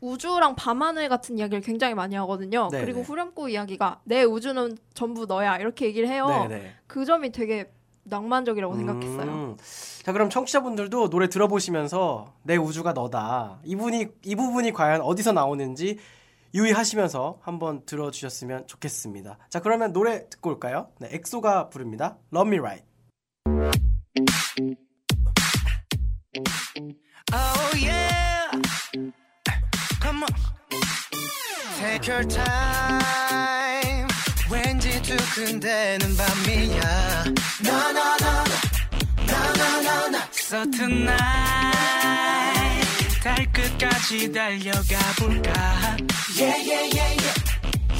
[0.00, 2.68] 우주랑 밤하늘 같은 이야기를 굉장히 많이 하거든요.
[2.72, 3.04] 네, 그리고 네.
[3.04, 6.26] 후렴구 이야기가 내 우주는 전부 너야 이렇게 얘기를 해요.
[6.48, 6.74] 네네.
[6.86, 7.70] 그 점이 되게
[8.04, 9.30] 낭만적이라고 생각했어요.
[9.30, 9.56] 음.
[10.02, 15.98] 자 그럼 청취자분들도 노래 들어보시면서 내 우주가 너다 이분이 이 부분이 과연 어디서 나오는지
[16.54, 19.38] 유의하시면서 한번 들어주셨으면 좋겠습니다.
[19.48, 20.88] 자 그러면 노래 듣고 올까요?
[20.98, 22.16] 네, 엑소가 부릅니다.
[22.32, 22.84] Love Me Right.
[27.32, 28.10] Oh yeah.
[30.10, 30.34] Come on.
[31.78, 34.08] Take your time.
[34.50, 37.24] 왠지 두근대는 밤이야.
[37.62, 38.44] No no no.
[39.30, 40.18] No no no no.
[40.32, 41.20] So tonight
[43.22, 45.52] 달 끝까지 달려가 볼까?
[46.36, 47.36] Yeah yeah yeah yeah.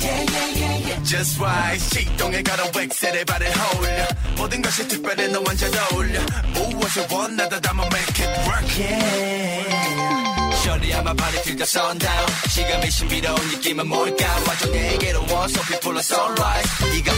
[0.03, 1.05] Yeah, yeah, yeah, yeah.
[1.05, 6.21] Just right 시동에 걸어 웩셀의 발을 홀려 모든 것이 특별해 너 완전 어울려
[6.55, 10.40] 무엇을 원하다 담아 make it work Yeah.
[10.70, 15.96] Shorty I'm a party till the sundown 시간의 신비로운 느낌은 뭘까 완전 내게로 와서 people
[15.96, 17.12] are sunrise 네가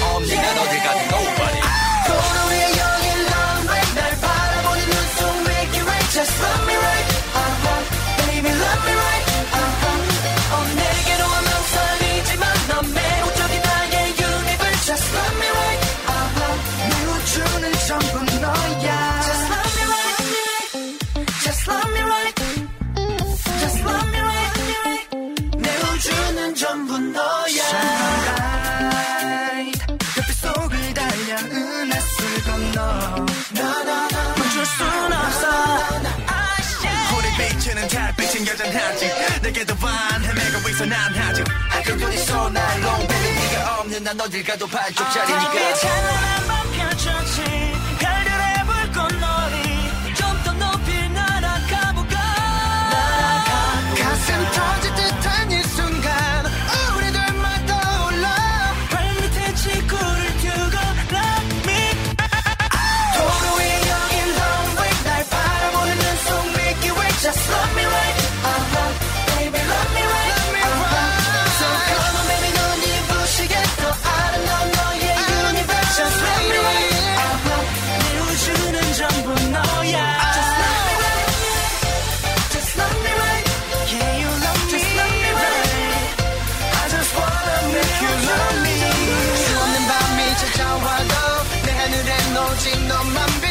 [40.83, 45.53] 있어 난 아직 아까 눈이 쏘나 long baby 네가 없는 난 어딜 가도 반쪽짜리니까.
[45.53, 47.45] 달빛 찬란한 밤 펼쳐진
[47.99, 52.17] 별들의 불꽃놀이 좀 더 높이 날아가볼까?
[53.97, 54.92] 가슴 터질
[92.53, 93.42] counting on my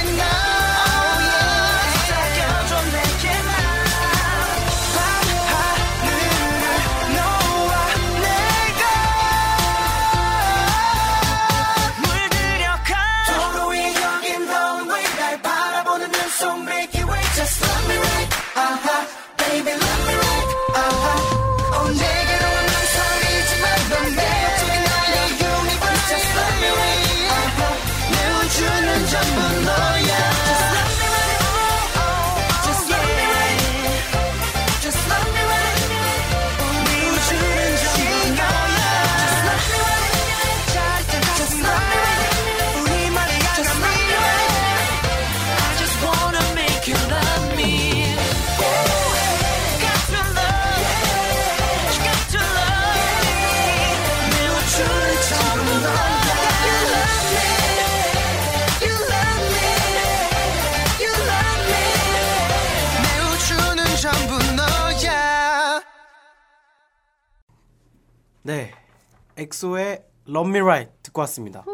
[69.41, 71.65] 엑소의 Love Me Right 듣고 왔습니다.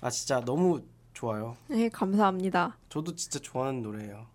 [0.00, 1.56] 아 진짜 너무 좋아요.
[1.68, 2.76] 네, 감사합니다.
[2.88, 4.26] 저도 진짜 좋아하는 노래예요.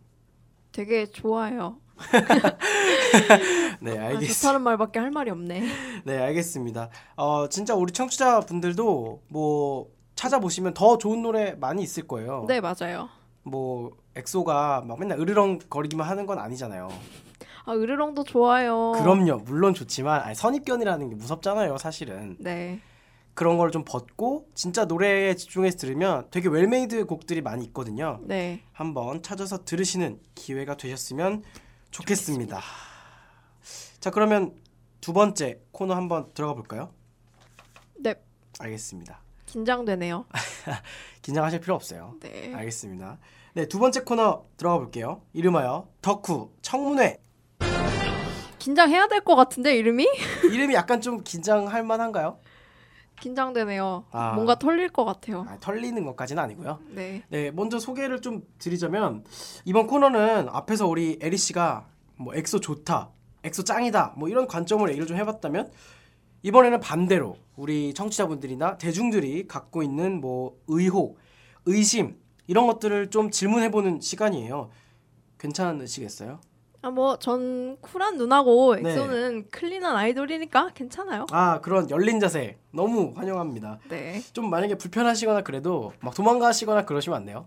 [0.72, 1.78] 되게 좋아요.
[3.82, 4.34] 네, 아, 알겠습니다.
[4.34, 5.64] 좋다는 말밖에 할 말이 없네.
[6.06, 6.90] 네, 알겠습니다.
[7.18, 12.46] 어, 진짜 우리 청취자 분들도 뭐 찾아보시면 더 좋은 노래 많이 있을 거예요.
[12.48, 13.10] 네, 맞아요.
[13.44, 16.88] 뭐 엑소가 막 맨날 으르렁 거리기만 하는 건 아니잖아요.
[17.68, 18.94] 아, 으르렁도 좋아요.
[18.94, 22.38] 그럼요, 물론 좋지만 아니, 선입견이라는 게 무섭잖아요, 사실은.
[22.40, 22.80] 네.
[23.34, 28.20] 그런 걸 좀 벗고 진짜 노래에 집중해서 들으면 되게 well-made 곡들이 많이 있거든요.
[28.24, 28.64] 네.
[28.72, 31.44] 한번 찾아서 들으시는 기회가 되셨으면
[31.92, 32.60] 좋겠습니다.
[34.00, 34.56] 자, 그러면
[35.02, 36.92] 두 번째 코너 한번 들어가 볼까요?
[38.00, 38.16] 네.
[38.60, 39.22] 알겠습니다.
[39.46, 40.26] 긴장되네요.
[41.22, 42.16] 긴장하실 필요 없어요.
[42.22, 42.54] 네.
[42.56, 43.20] 알겠습니다.
[43.54, 45.22] 네, 두 번째 코너 들어가 볼게요.
[45.34, 47.20] 이름하여 덕후 청문회.
[48.72, 50.06] 긴장해야 될 것 같은데 이름이?
[50.52, 52.38] 이름이 약간 좀 긴장할 만한가요?
[53.22, 54.04] 긴장되네요.
[54.12, 54.34] 아.
[54.34, 55.46] 뭔가 털릴 것 같아요.
[55.48, 56.80] 아, 털리는 것까지는 아니고요.
[56.90, 57.24] 네.
[57.30, 59.24] 네, 먼저 소개를 좀 드리자면
[59.64, 63.10] 이번 코너는 앞에서 우리 에리 씨가 뭐 엑소 좋다,
[63.46, 65.72] 엑소 짱이다, 뭐 이런 관점으로 얘기를 좀 해봤다면
[66.44, 71.18] 이번에는 반대로 우리 청취자분들이나 대중들이 갖고 있는 뭐 의혹,
[71.66, 74.70] 의심 이런 것들을 좀 질문해보는 시간이에요.
[75.40, 76.42] 괜찮으시겠어요?
[76.88, 78.90] 아, 뭐, 전 쿨한 누나고 네.
[78.92, 81.26] 엑소는 클린한 아이돌이니까 괜찮아요.
[81.32, 83.80] 아 그런 열린 자세 너무 환영합니다.
[83.90, 84.22] 네.
[84.32, 87.46] 좀 만약에 불편하시거나 그래도 막 도망가시거나 그러시면 안 돼요.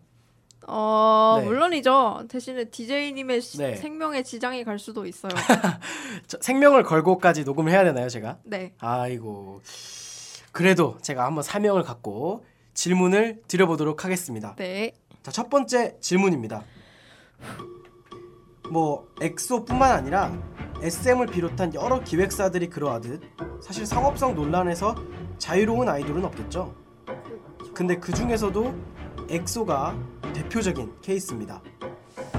[0.66, 1.46] 어, 네.
[1.46, 2.26] 물론이죠.
[2.28, 3.76] 대신에 DJ님의 네.
[3.76, 5.32] 생명에 지장이 갈 수도 있어요.
[6.28, 8.36] 저, 생명을 걸고까지 녹음을 해야 되나요, 제가?
[8.44, 8.74] 네.
[8.78, 9.62] 아이고.
[10.52, 14.54] 그래도 제가 한번 사명을 갖고 질문을 드려보도록 하겠습니다.
[14.56, 14.92] 네.
[15.22, 16.62] 자, 첫 번째 질문입니다.
[18.70, 20.32] 뭐 엑소뿐만 아니라
[20.80, 23.20] SM을 비롯한 여러 기획사들이 그러하듯
[23.60, 24.94] 사실 상업성 논란에서
[25.38, 26.72] 자유로운 아이돌은 없겠죠.
[27.74, 28.74] 근데 그 중에서도
[29.28, 29.96] 엑소가
[30.32, 31.60] 대표적인 케이스입니다.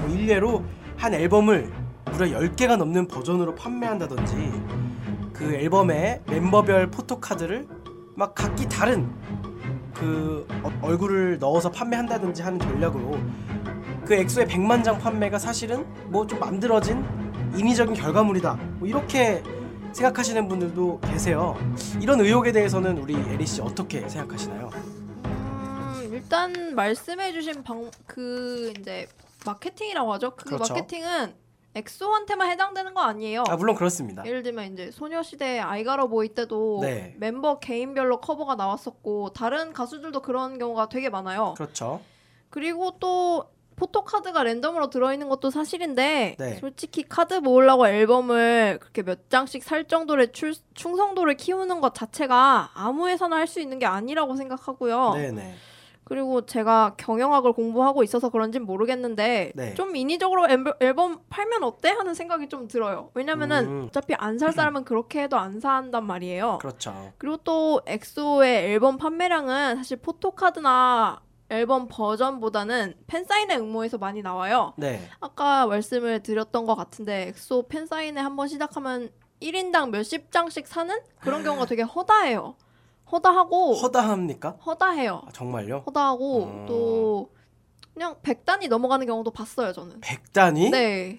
[0.00, 0.64] 뭐 일례로
[0.96, 1.70] 한 앨범을
[2.10, 4.52] 무려 10개가 넘는 버전으로 판매한다든지
[5.32, 7.68] 그 앨범에 멤버별 포토카드를
[8.16, 9.10] 막 각기 다른
[9.94, 13.18] 그 어- 얼굴을 넣어서 판매한다든지 하는 전략으로
[14.04, 17.04] 그 엑소의 100만 장 판매가 사실은 뭐 좀 만들어진
[17.56, 18.54] 인위적인 결과물이다.
[18.78, 19.42] 뭐 이렇게
[19.92, 21.56] 생각하시는 분들도 계세요.
[22.00, 24.70] 이런 의혹에 대해서는 우리 에리 씨 어떻게 생각하시나요?
[25.24, 29.06] 음, 일단 말씀해주신 방, 그, 이제,
[29.44, 30.30] 마케팅이라고 하죠.
[30.36, 30.72] 그 그렇죠.
[30.72, 31.34] 마케팅은
[31.74, 33.44] 엑소한테만 해당되는 거 아니에요.
[33.48, 34.24] 아 물론 그렇습니다.
[34.24, 37.14] 예를 들면 이제 소녀시대 I Got a Boy 때도 네.
[37.18, 41.54] 멤버 개인별로 커버가 나왔었고 다른 가수들도 그런 경우가 되게 많아요.
[41.56, 42.00] 그렇죠.
[42.50, 46.54] 그리고 또 photo card가 랜덤으로 들어있는 것도 사실인데 네.
[46.56, 53.08] 솔직히 카드 모으려고 앨범을 그렇게 몇 장씩 살 정도의 출, 충성도를 키우는 것 자체가 아무
[53.08, 55.12] 회사나 할 수 있는 게 아니라고 생각하고요.
[55.14, 55.54] 네네.
[56.04, 59.74] 그리고 제가 경영학을 공부하고 있어서 그런진 모르겠는데 네.
[59.74, 63.10] 좀 인위적으로 앨범, 앨범 팔면 어때 하는 생각이 좀 들어요.
[63.14, 63.84] 왜냐면은 음.
[63.88, 66.58] 어차피 안 살 사람은 그렇게 해도 안 산단 말이에요.
[66.60, 67.12] 그렇죠.
[67.18, 71.20] 그리고 또 엑소의 앨범 판매량은 사실 photo card나
[71.52, 74.72] 앨범 버전보다는 팬사인회 응모에서 많이 나와요.
[74.78, 75.06] 네.
[75.20, 79.10] 아까 말씀을 드렸던 것 같은데 엑소 팬사인회 한번 시작하면
[79.42, 82.56] 1인당 몇십 장씩 사는 그런 경우가 되게 허다해요.
[83.10, 84.56] 허다하고 허다합니까?
[84.64, 85.22] 허다해요.
[85.26, 85.82] 아, 정말요?
[85.86, 86.66] 허다하고 음.
[86.66, 87.30] 또
[87.92, 90.00] 그냥 100단위 넘어가는 경우도 봤어요, 저는.
[90.00, 90.70] 100단위?
[90.70, 91.18] 네.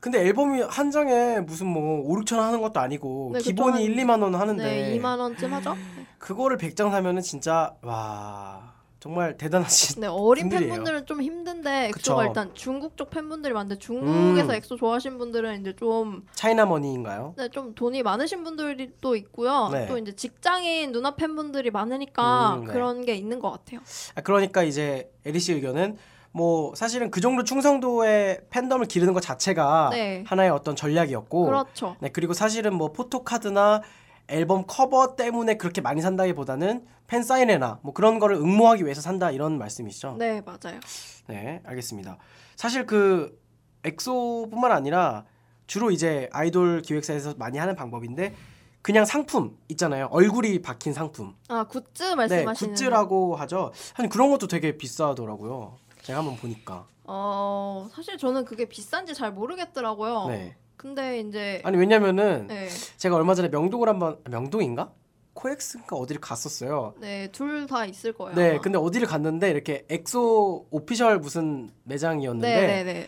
[0.00, 3.84] 근데 앨범이 한 장에 무슨 뭐 5, 6천 원 하는 것도 아니고 네, 기본이 그쵸.
[3.84, 5.74] 1, 2만 원 하는데 네, 2만 원쯤 하죠.
[6.18, 8.69] 그거를 100장 사면은 진짜 와
[9.00, 10.74] 정말 대단하신 네, 어린 분들이에요.
[10.74, 12.12] 팬분들은 좀 힘든데 그쵸.
[12.12, 14.54] 엑소가 일단 중국 쪽 팬분들이 많은데 중국에서 음.
[14.54, 17.32] 엑소 좋아하시는 분들은 이제 좀 China money인가요?
[17.38, 19.70] 네, 좀 돈이 많으신 분들이 또 있고요.
[19.72, 19.86] 네.
[19.86, 22.72] 또 이제 직장인 누나 팬분들이 많으니까 음, 네.
[22.74, 23.80] 그런 게 있는 것 같아요.
[24.16, 25.96] 아, 그러니까 이제 에리 씨 의견은
[26.32, 30.24] 뭐 사실은 그 정도 충성도의 팬덤을 기르는 것 자체가 네.
[30.26, 31.96] 하나의 어떤 전략이었고 그렇죠.
[32.00, 33.80] 네 그리고 사실은 뭐 photo card나
[34.28, 39.58] 앨범 커버 때문에 그렇게 많이 산다기보다는 팬 사인회나 뭐 그런 거를 응모하기 위해서 산다 이런
[39.58, 40.16] 말씀이시죠?
[40.18, 40.78] 네, 맞아요.
[41.26, 42.18] 네, 알겠습니다.
[42.56, 43.40] 사실 그
[43.84, 45.24] 엑소뿐만 아니라
[45.66, 48.34] 주로 이제 아이돌 기획사에서 많이 하는 방법인데
[48.82, 50.08] 그냥 상품 있잖아요.
[50.10, 51.34] 얼굴이 박힌 상품.
[51.48, 53.72] 아, 굿즈 네, 말씀하시는 굿즈라고 하죠.
[53.94, 55.76] 아니 그런 것도 되게 비싸더라고요.
[56.02, 56.86] 제가 한번 보니까.
[57.04, 60.28] 어, 사실 저는 그게 비싼지 잘 모르겠더라고요.
[60.28, 60.56] 네.
[60.80, 62.68] 근데 이제 아니 왜냐면은 네.
[62.96, 64.90] 제가 얼마 전에 명동을 한번 명동인가?
[65.34, 66.94] 코엑스인가 어디를 갔었어요.
[66.98, 68.34] 네, 둘 다 있을 거예요.
[68.34, 68.60] 네, 아마.
[68.62, 73.06] 근데 어디를 갔는데 이렇게 엑소 official 무슨 매장이었는데 네, 네, 네.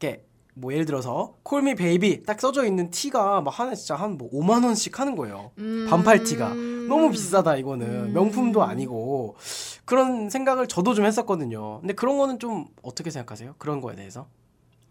[0.00, 4.18] 이렇게 뭐 예를 들어서 Call Me Baby 딱 써져 있는 티가 막 하나 진짜 한
[4.18, 5.52] 뭐 5만 원씩 하는 거예요.
[5.58, 5.86] 음.
[5.88, 6.48] 반팔 티가
[6.88, 8.12] 너무 비싸다 이거는 음.
[8.14, 9.36] 명품도 아니고
[9.84, 11.78] 그런 생각을 저도 좀 했었거든요.
[11.80, 13.54] 근데 그런 거는 좀 어떻게 생각하세요?
[13.58, 14.26] 그런 거에 대해서?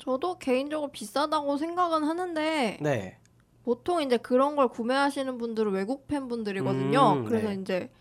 [0.01, 3.17] 저도 개인적으로 비싸다고 생각은 하는데 네.
[3.63, 7.13] 보통 이제 그런 걸 구매하시는 분들은 외국 팬분들이거든요.
[7.17, 7.55] 음, 그래서 네.
[7.61, 7.91] 이제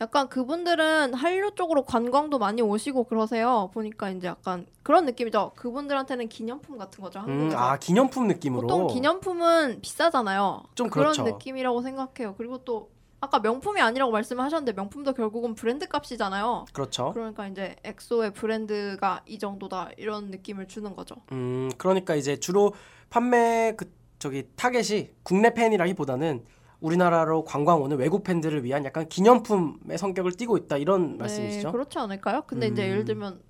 [0.00, 3.70] 약간 그분들은 한류 쪽으로 관광도 많이 오시고 그러세요.
[3.74, 5.52] 보니까 이제 약간 그런 느낌이죠.
[5.56, 7.18] 그분들한테는 기념품 같은 거죠.
[7.18, 7.58] 음, 한국에서.
[7.58, 8.62] 아 기념품 느낌으로.
[8.68, 10.62] 보통 기념품은 비싸잖아요.
[10.76, 11.24] 좀 그런 그렇죠.
[11.24, 12.34] 느낌이라고 생각해요.
[12.38, 16.64] 그리고 또 아까 명품이 아니라고 말씀하셨는데 명품도 결국은 브랜드 값이잖아요.
[16.72, 17.12] 그렇죠.
[17.12, 21.16] 그러니까 이제 엑소의 브랜드가 이 정도다 이런 느낌을 주는 거죠.
[21.32, 22.72] 음, 그러니까 이제 주로
[23.10, 26.44] 판매 그 저기 타겟이 국내 팬이라기보다는
[26.80, 31.68] 우리나라로 관광 오는 외국 팬들을 위한 약간 기념품의 성격을 띠고 있다 이런 말씀이시죠?
[31.68, 32.42] 네, 그렇지 않을까요?
[32.46, 32.88] 근데 이제 음.
[32.90, 33.42] 예를 들면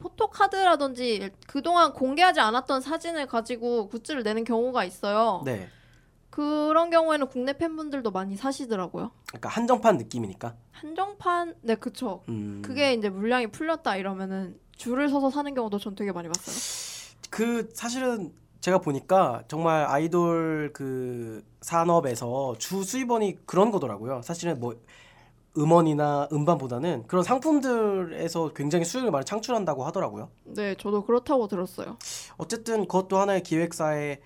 [0.00, 5.42] 포토카드라든지 그동안 공개하지 않았던 사진을 가지고 굿즈를 내는 경우가 있어요.
[5.44, 5.68] 네.
[6.32, 9.10] 그런 경우에는 국내 팬분들도 많이 사시더라고요.
[9.26, 10.54] 그러니까 한정판 느낌이니까.
[10.70, 12.22] 한정판, 네, 그쵸.
[12.30, 12.62] 음.
[12.64, 17.14] 그게 이제 물량이 풀렸다 이러면은 줄을 서서 사는 경우도 전 되게 많이 봤어요.
[17.28, 24.22] 그 사실은 제가 보니까 정말 아이돌 그 산업에서 주 수입원이 그런 거더라고요.
[24.22, 24.74] 사실은 뭐
[25.58, 30.30] 음원이나 음반보다는 그런 상품들에서 굉장히 수익을 많이 창출한다고 하더라고요.
[30.44, 31.98] 네, 저도 그렇다고 들었어요.
[32.38, 34.20] 어쨌든 그것도 하나의 기획사의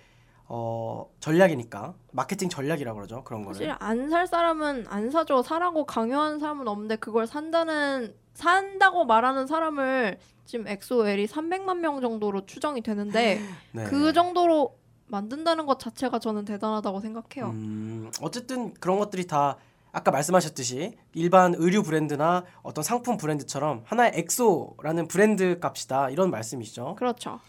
[0.48, 3.24] 어, 전략이니까 마케팅 전략이라고 그러죠.
[3.24, 3.76] 그런 사실 거를.
[3.80, 5.42] 안살 사람은 안 사죠.
[5.42, 12.82] 사라고 강요하는 사람은 없는데 그걸 산다는 산다고 말하는 사람을 지금 엑소엘이 300만 명 정도로 추정이
[12.82, 13.40] 되는데
[13.72, 13.84] 네.
[13.84, 14.78] 그 정도로
[15.08, 17.50] 만든다는 것 자체가 저는 대단하다고 생각해요.
[17.50, 19.56] 음, 어쨌든 그런 것들이 다
[19.92, 26.96] 아까 말씀하셨듯이 일반 의류 브랜드나 어떤 상품 브랜드처럼 하나의 엑소라는 브랜드 값이다 이런 말씀이시죠.
[26.96, 27.40] 그렇죠.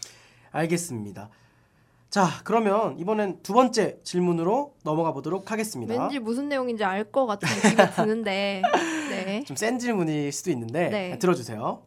[0.50, 1.28] 알겠습니다.
[2.10, 5.92] 자, 그러면 이번엔 두 번째 질문으로 넘어가 보도록 하겠습니다.
[5.94, 8.62] 왠지 무슨 내용인지 알 것 같은 느낌이 드는데
[9.10, 9.42] 네.
[9.44, 11.18] 좀 센 질문일 수도 있는데 네.
[11.18, 11.82] 들어주세요.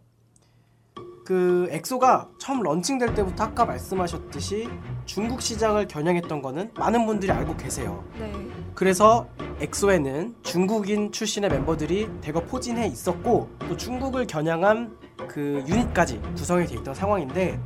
[1.25, 4.67] 그 엑소가 처음 런칭될 때부터 아까 말씀하셨듯이
[5.05, 8.03] 중국 시장을 겨냥했던 거는 많은 분들이 알고 계세요.
[8.19, 8.31] 네.
[8.75, 9.27] 그래서
[9.59, 14.97] 엑소에는 중국인 출신의 멤버들이 대거 포진해 있었고 또 중국을 겨냥한
[15.29, 17.59] 그 유닛까지 구성이 돼 있던 상황인데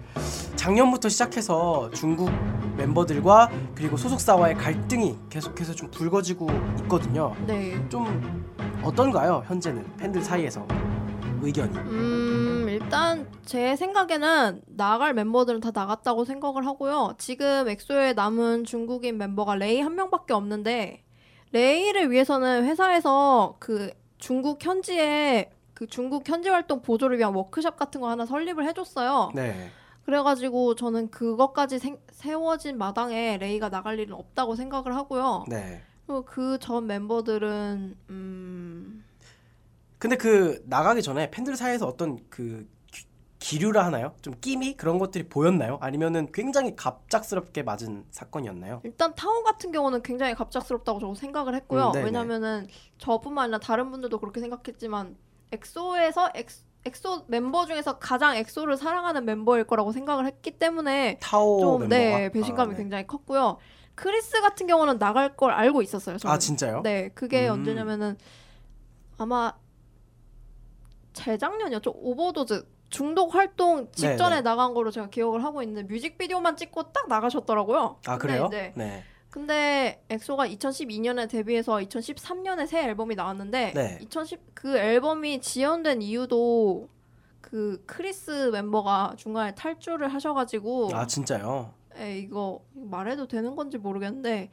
[0.66, 2.32] 작년부터 시작해서 중국
[2.76, 6.48] 멤버들과 그리고 소속사와의 갈등이 계속해서 좀 불거지고
[6.80, 7.36] 있거든요.
[7.46, 7.78] 네.
[7.88, 8.52] 좀
[8.82, 9.44] 어떤가요?
[9.46, 10.68] 현재는 팬들 사이에서
[11.44, 11.78] 의견이.
[11.78, 17.14] 음, 일단 제 생각에는 나갈 멤버들은 다 나갔다고 생각을 하고요.
[17.20, 21.04] 지금 엑소에 남은 중국인 멤버가 레이 한 명밖에 없는데
[21.52, 28.10] 레이를 위해서는 회사에서 그 중국 현지에 그 중국 현지 활동 보조를 위한 워크숍 같은 거
[28.10, 29.30] 하나 설립을 해줬어요.
[29.36, 29.70] 네.
[30.06, 35.46] 그래가지고 저는 그것까지 생- 세워진 마당에 레이가 나갈 일은 없다고 생각을 하고요.
[35.48, 35.82] 네.
[36.06, 39.04] 그리고 그 전 멤버들은 음,
[39.98, 43.08] 근데 그 나가기 전에 팬들 사이에서 어떤 그 기-
[43.40, 44.14] 기류라 하나요?
[44.22, 45.80] 좀 끼미 그런 것들이 보였나요?
[45.82, 48.82] 아니면은 굉장히 갑작스럽게 맞은 사건이었나요?
[48.84, 51.92] 일단 타오 같은 경우는 굉장히 갑작스럽다고 저도 생각을 했고요.
[51.96, 52.04] 음.
[52.04, 52.68] 왜냐면은
[53.00, 55.18] 저뿐만 아니라 다른 분들도 그렇게 생각했지만
[55.52, 56.48] 엑소에서 엑,
[56.86, 62.32] 엑소 멤버 중에서 가장 엑소를 사랑하는 멤버일 거라고 생각을 했기 때문에 타오 좀 멤버가 네,
[62.32, 62.82] 배신감이 아, 네.
[62.82, 63.58] 굉장히 컸고요.
[63.96, 66.18] 크리스 같은 경우는 나갈 걸 알고 있었어요.
[66.18, 66.34] 저는.
[66.34, 66.82] 아 진짜요?
[66.84, 67.54] 네, 그게 음.
[67.54, 68.18] 언제냐면은
[69.18, 69.54] 아마
[71.14, 71.92] 재작년이었죠.
[71.96, 74.42] Overdose 중독 활동 직전에 네네.
[74.42, 78.00] 나간 거로 제가 기억을 하고 있는데 뮤직비디오만 찍고 딱 나가셨더라고요.
[78.06, 78.46] 아 그래요?
[78.48, 79.04] 이제 네.
[79.36, 84.00] 근데 엑소가 2012년에 데뷔해서 2013년에 새 앨범이 나왔는데 네.
[84.04, 86.88] 2010그 앨범이 지연된 이유도
[87.42, 91.74] 그 크리스 멤버가 중간에 탈주를 하셔가지고 아 진짜요?
[91.98, 94.52] 에 이거 말해도 되는 건지 모르겠는데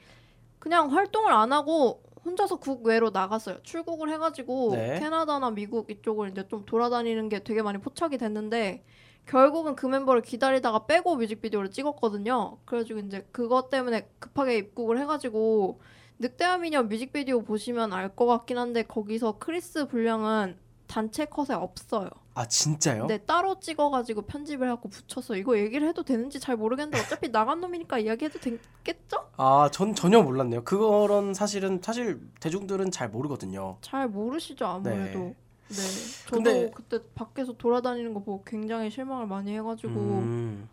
[0.59, 3.62] 그냥 활동을 안 하고 혼자서 국외로 나갔어요.
[3.62, 4.99] 출국을 해가지고 네.
[4.99, 8.83] 캐나다나 미국 이쪽을 이제 좀 돌아다니는 게 되게 많이 포착이 됐는데
[9.27, 12.59] 결국은 그 멤버를 기다리다가 빼고 뮤직비디오를 찍었거든요.
[12.64, 15.81] 그래가지고 이제 그것 때문에 급하게 입국을 해가지고
[16.18, 20.57] 늑대와 미녀 뮤직비디오 보시면 알 것 같긴 한데 거기서 크리스 분량은
[20.87, 22.11] 단체 컷에 없어요.
[22.35, 23.07] 아 진짜요?
[23.07, 25.37] 네, 따로 찍어가지고 편집을 해갖고 붙였어.
[25.37, 29.29] 이거 얘기를 해도 되는지 잘 모르겠는데 어차피 나간 놈이니까 이야기해도 되겠죠?
[29.37, 30.64] 아 전 전혀 몰랐네요.
[30.64, 33.79] 그런 사실은 사실 대중들은 잘 모르거든요.
[33.81, 35.18] 잘 모르시죠 아무래도.
[35.18, 35.37] 네.
[35.73, 36.27] 네.
[36.27, 40.68] 저도 근데- 그때 밖에서 돌아다니는 거 보고 굉장히 실망을 많이 해가지고 음.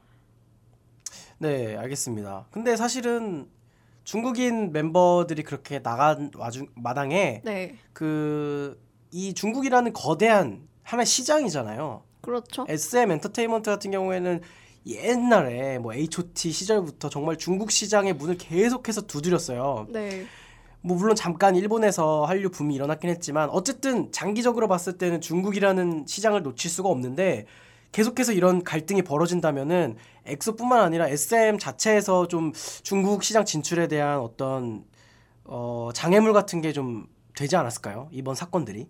[1.37, 2.47] 네, 알겠습니다.
[2.51, 3.47] 근데 사실은
[4.03, 12.03] 중국인 멤버들이 그렇게 나간 와중 마당에 네, 그이 중국이라는 거대한 하나의 시장이잖아요.
[12.21, 12.65] 그렇죠.
[12.67, 14.41] SM 엔터테인먼트 같은 경우에는
[14.87, 19.87] 옛날에 뭐 H.O.T 시절부터 정말 중국 시장의 문을 계속해서 두드렸어요.
[19.89, 20.25] 네.
[20.81, 26.69] 뭐 물론 잠깐 일본에서 한류 붐이 일어났긴 했지만 어쨌든 장기적으로 봤을 때는 중국이라는 시장을 놓칠
[26.71, 27.45] 수가 없는데
[27.91, 32.53] 계속해서 이런 갈등이 벌어진다면은 엑소뿐만 아니라 SM 자체에서 좀
[32.83, 34.85] 중국 시장 진출에 대한 어떤
[35.43, 38.09] 어 장애물 같은 게 좀 되지 않았을까요?
[38.11, 38.87] 이번 사건들이.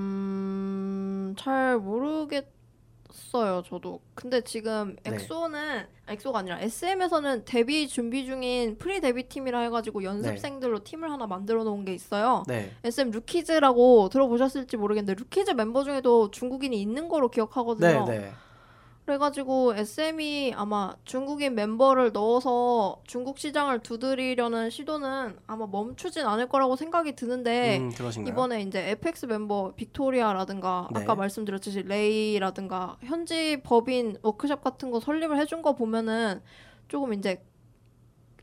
[0.00, 2.46] 음, 잘 모르겠
[3.34, 4.00] 어요, 저도.
[4.14, 5.14] 근데 지금 네.
[5.14, 11.64] 엑소는, 엑소가 아니라 SM에서는 데뷔 준비 중인 pre 데뷔 팀이라 해가지고 연습생들로 팀을 하나 만들어
[11.64, 12.44] 놓은 게 있어요.
[12.46, 12.72] 네.
[12.84, 18.04] SM 루키즈라고 들어보셨을지 모르겠는데, Rookies 멤버 중에도 중국인이 있는 거로 기억하거든요.
[18.06, 18.32] 네, 네.
[19.10, 27.16] 그래가지고 SM이 아마 중국인 멤버를 넣어서 중국 시장을 두드리려는 시도는 아마 멈추진 않을 거라고 생각이
[27.16, 27.90] 드는데, 음?
[28.28, 31.00] 이번에 이제 FX 멤버 빅토리아라든가 네.
[31.00, 36.40] 아까 말씀드렸듯이 레이라든가 현지 법인 워크숍 같은 거 설립을 해준 거 보면은
[36.86, 37.42] 조금 이제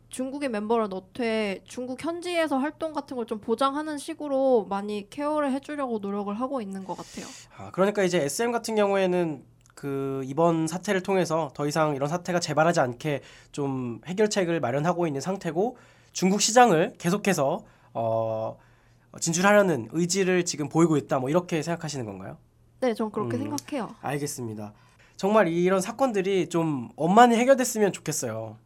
[0.10, 6.34] 중국의 멤버를 넣되 중국 현지에서 활동 같은 걸 좀 보장하는 식으로 많이 케어를 해주려고 노력을
[6.34, 7.26] 하고 있는 것 같아요.
[7.58, 9.46] 아, 그러니까 이제 SM 같은 경우에는
[9.78, 13.22] 그 이번 사태를 통해서 더 이상 이런 사태가 재발하지 않게
[13.52, 15.78] 좀 해결책을 마련하고 있는 상태고
[16.14, 17.64] 중국 시장을 계속해서
[17.94, 18.58] 어
[19.22, 21.20] 진출하려는 의지를 지금 보이고 있다.
[21.20, 22.38] 뭐 이렇게 생각하시는 건가요?
[22.80, 23.44] 네, 전 그렇게 음.
[23.56, 23.94] 생각해요.
[24.02, 24.74] 알겠습니다.
[25.16, 28.58] 정말 이런 사건들이 좀 원만히 해결됐으면 좋겠어요.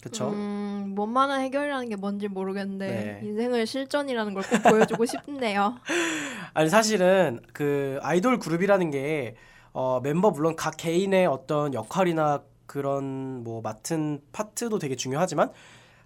[0.00, 0.30] 그렇죠?
[0.30, 3.28] 음, 원만한 해결이라는 게 뭔지 모르겠는데 네.
[3.28, 5.76] 인생을 실전이라는 걸 꼭 보여주고 싶네요.
[6.54, 9.36] 아니 사실은 그 아이돌 그룹이라는 게
[9.72, 15.50] 어, 멤버 물론 각 개인의 어떤 역할이나 그런 뭐 맡은 파트도 되게 중요하지만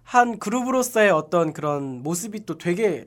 [0.03, 3.05] 한 그룹으로서의 어떤 그런 모습이 또 되게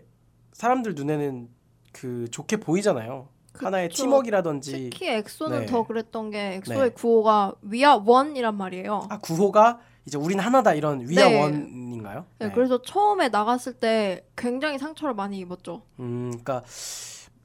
[0.53, 1.49] 사람들 눈에는
[1.93, 3.29] 그 좋게 보이잖아요.
[3.55, 4.05] 하나의 그쵸.
[4.05, 5.67] 팀워크라든지 특히 엑소는 네.
[5.67, 6.89] 더 그랬던 게 엑소의 네.
[6.91, 9.07] 구호가 We are one이란 말이에요.
[9.11, 11.07] 아 구호가 이제 우린 하나다 이런 네.
[11.09, 12.25] 위아원인가요?
[12.39, 15.83] 네, 그래서 처음에 나갔을 때 굉장히 상처를 많이 입었죠.
[15.99, 16.63] 음, 그러니까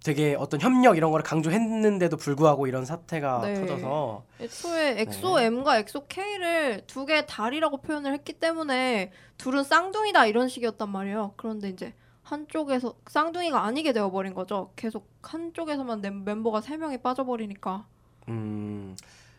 [0.04, 3.54] 되게 어떤 협력 이런 거를 강조했는데도 불구하고 이런 사태가 네.
[3.56, 5.46] 터져서 애초에 엑소 네.
[5.46, 11.34] M과 엑소 K를 두 개의 다리라고 표현을 했기 때문에 둘은 쌍둥이다 이런 식이었단 말이에요.
[11.38, 11.94] 그런데 이제
[12.24, 14.72] 한쪽에서 쌍둥이가 아니게 되어버린 거죠.
[14.76, 17.86] 계속 한쪽에서만 멤- 멤버가 세 명이 빠져버리니까.
[18.28, 18.96] 음,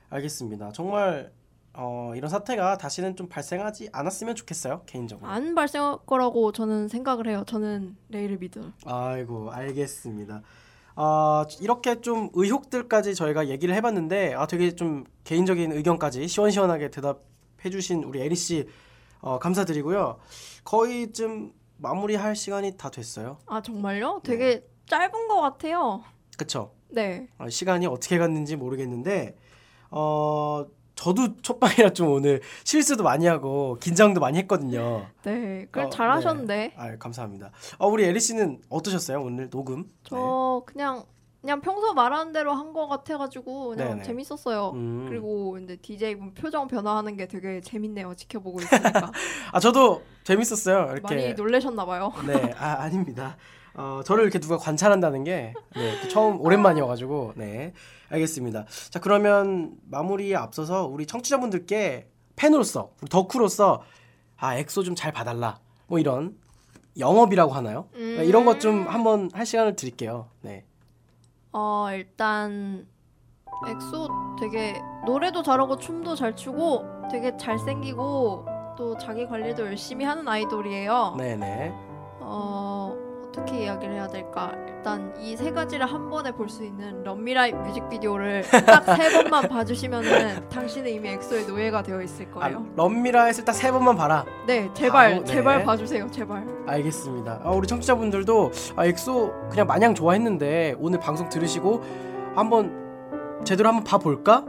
[0.09, 0.73] 알겠습니다.
[0.73, 1.31] 정말
[1.75, 5.29] 어, 이런 사태가 다시는 좀 발생하지 않았으면 좋겠어요, 개인적으로.
[5.29, 7.45] 안 발생할 거라고 저는 생각을 해요.
[7.47, 8.73] 저는 레이를 믿어요.
[8.87, 10.43] 아이고, 알겠습니다.
[10.97, 18.21] 아, 이렇게 좀 의혹들까지 저희가 얘기를 해봤는데, 아, 되게 좀 개인적인 의견까지 시원시원하게 대답해주신 우리
[18.21, 18.69] 에리 씨,
[19.21, 20.19] 어, 감사드리고요.
[20.63, 23.39] 거의 좀 마무리할 시간이 다 됐어요.
[23.47, 24.21] 아 정말요?
[24.23, 24.31] 네.
[24.31, 26.03] 되게 짧은 것 같아요.
[26.37, 26.73] 그쵸?
[26.89, 27.29] 네.
[27.39, 29.37] 어, 시간이 어떻게 갔는지 모르겠는데
[29.91, 30.65] 어
[31.05, 35.07] 저도 첫방이라 좀 오늘 실수도 많이 하고 긴장도 많이 했거든요.
[35.23, 35.67] 네.
[35.67, 36.57] 그걸 어, 잘하셨는데.
[36.57, 36.75] 네.
[36.79, 37.51] 아 감사합니다.
[37.79, 39.85] 어, 우리 에리 씨는 어떠셨어요 오늘 녹음?
[40.03, 41.03] 저 그냥
[41.43, 44.03] 그냥 평소 말하는 대로 한 것 같아가지고 그냥 네네.
[44.03, 44.71] 재밌었어요.
[44.75, 45.05] 음.
[45.11, 48.15] 그리고 이제 DJ 분 표정 변화하는 게 되게 재밌네요.
[48.15, 49.13] 지켜보고 있으니까
[49.53, 50.89] 아 저도 재밌었어요.
[50.93, 52.15] 이렇게 많이 놀라셨나 봐요.
[52.27, 53.37] 네, 아 아닙니다.
[53.75, 57.75] 어 저를 이렇게 누가 관찰한다는 게 네, 또 처음 오랜만이어가지고 네
[58.15, 58.65] 알겠습니다.
[58.91, 63.83] 자 그러면 마무리에 앞서서 우리 청취자분들께 팬으로서 우리 덕후로서
[64.37, 66.37] 아 엑소 좀 잘 봐달라 뭐 이런
[66.99, 67.89] 영업이라고 하나요?
[67.95, 68.21] 음.
[68.25, 70.29] 이런 것 좀 한번 할 시간을 드릴게요.
[70.43, 70.65] 네.
[71.53, 72.87] 어 일단
[73.69, 74.09] 엑소
[74.41, 74.75] 되게
[75.07, 78.47] 노래도 잘하고 춤도 잘 추고 되게 잘생기고
[78.77, 81.15] 또 자기 관리도 열심히 하는 아이돌이에요.
[81.17, 81.73] 네네.
[82.21, 82.95] 어
[83.37, 84.53] 어떻게 이야기를 해야 될까?
[84.69, 89.11] 일단 이 세 가지를 한 번에 볼 수 있는 Love Me Right 뮤직비디오를 딱 세
[89.23, 92.67] 번만 봐주시면은 당신은 이미 엑소의 노예가 되어 있을 아, 거예요.
[92.77, 94.25] Love Me Right을 딱 세 번만 봐라.
[94.47, 95.25] 네, 제발 네.
[95.25, 96.47] 제발 봐주세요, 제발.
[96.67, 97.41] 알겠습니다.
[97.43, 101.83] 아, 우리 청취자분들도 아, 엑소 그냥 마냥 좋아했는데 오늘 방송 들으시고
[102.37, 104.45] 한번 제대로 한번 봐볼까?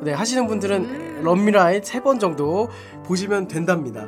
[0.00, 1.20] 네 하시는 분들은 음.
[1.22, 2.68] Love Me Right 세번 정도
[3.04, 4.06] 보시면 된답니다.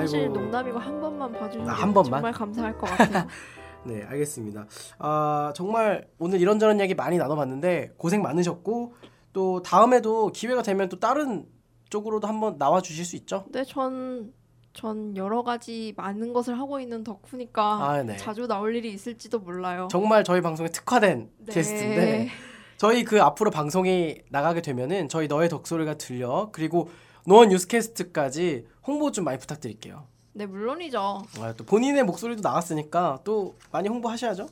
[0.00, 0.34] 네, 사실 아이고.
[0.34, 2.04] 농담이고 한 번만 봐주시면 아, 한 번만?
[2.20, 3.26] 정말 감사할 것 같아요.
[3.84, 4.66] 네, 알겠습니다.
[4.98, 8.94] 아, 정말 오늘 이런저런 얘기 많이 나눠봤는데 고생 많으셨고
[9.32, 11.46] 또 다음에도 기회가 되면 또 다른
[11.90, 13.44] 쪽으로도 한번 나와 주실 수 있죠?
[13.52, 14.32] 네, 전,
[14.72, 18.16] 전 여러 가지 많은 것을 하고 있는 덕후니까 아, 네.
[18.16, 19.88] 자주 나올 일이 있을지도 몰라요.
[19.90, 21.52] 정말 저희 방송에 특화된 네.
[21.52, 22.28] 게스트인데
[22.76, 26.88] 저희 그 앞으로 방송이 나가게 되면은 저희 너의 덕소리가 들려 그리고
[27.26, 30.06] 노원 뉴스캐스트까지 홍보 좀 많이 부탁드릴게요.
[30.32, 31.22] 네, 물론이죠.
[31.40, 34.48] 아, 또 본인의 목소리도 나왔으니까 또 많이 홍보하셔야죠.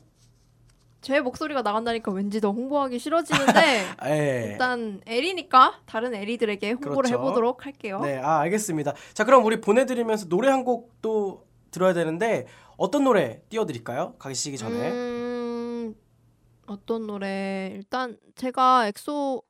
[1.01, 3.59] 제 목소리가 나간다니까 왠지 더 홍보하기 싫어지는데
[4.07, 4.47] 예.
[4.53, 7.15] 일단 에리니까 다른 에리들에게 홍보를 그렇죠.
[7.15, 7.99] 해보도록 할게요.
[8.01, 8.93] 네, 아 알겠습니다.
[9.13, 12.47] 자, 그럼 우리 보내드리면서 노래 한 곡 또 들어야 되는데
[12.77, 14.13] 어떤 노래 띄워드릴까요?
[14.17, 14.91] 가시기 전에.
[14.91, 15.95] 음,
[16.67, 17.73] 어떤 노래?
[17.75, 19.41] 일단 제가 엑소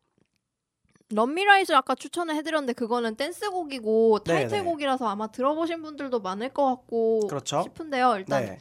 [1.13, 4.39] 런미라이즈 아까 추천을 해드렸는데 그거는 댄스곡이고 네, 네.
[4.47, 7.63] 타이틀곡이라서 아마 들어보신 분들도 많을 것 같고 그렇죠.
[7.63, 8.15] 싶은데요.
[8.17, 8.59] 일단 네,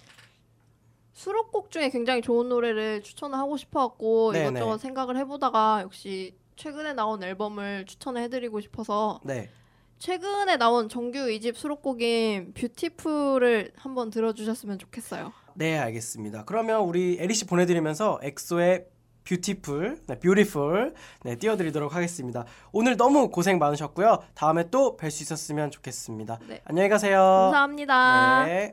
[1.13, 4.83] 수록곡 중에 굉장히 좋은 노래를 추천을 하고 싶어갖고 네, 이것저것 네.
[4.83, 9.51] 생각을 해보다가 역시 최근에 나온 앨범을 추천을 해드리고 싶어서 네.
[9.99, 15.33] 최근에 나온 정규 2집 수록곡인 Beautiful을 한번 들어주셨으면 좋겠어요.
[15.55, 16.45] 네, 알겠습니다.
[16.45, 18.87] 그러면 우리 에리 씨 보내드리면서 엑소의
[19.25, 20.95] 뷰티풀, 네, 뷰티풀,
[21.25, 22.45] 네, 띄워드리도록 하겠습니다.
[22.73, 24.23] 오늘 너무 고생 많으셨고요.
[24.35, 26.39] 다음에 또 뵐 수 있었으면 좋겠습니다.
[26.49, 26.61] 네.
[26.64, 27.18] 안녕히 가세요.
[27.18, 28.45] 감사합니다.
[28.47, 28.73] 네.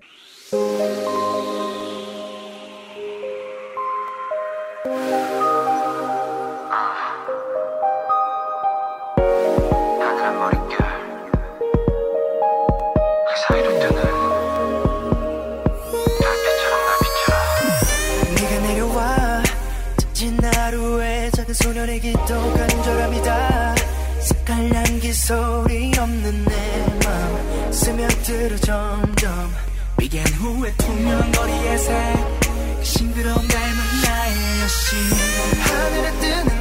[21.80, 23.76] 소년의 기도 간절함이다.
[24.20, 29.54] 색깔 향기 소리 없는 내맘 스며들어 점점
[29.98, 32.26] 비견 후에 투명 거리에 새
[32.84, 34.98] 싱그러운 닮은 나의 여신
[35.62, 36.59] 하늘에 뜨는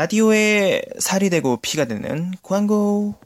[0.00, 3.16] 라디오에 살이 되고 피가 되는 광고.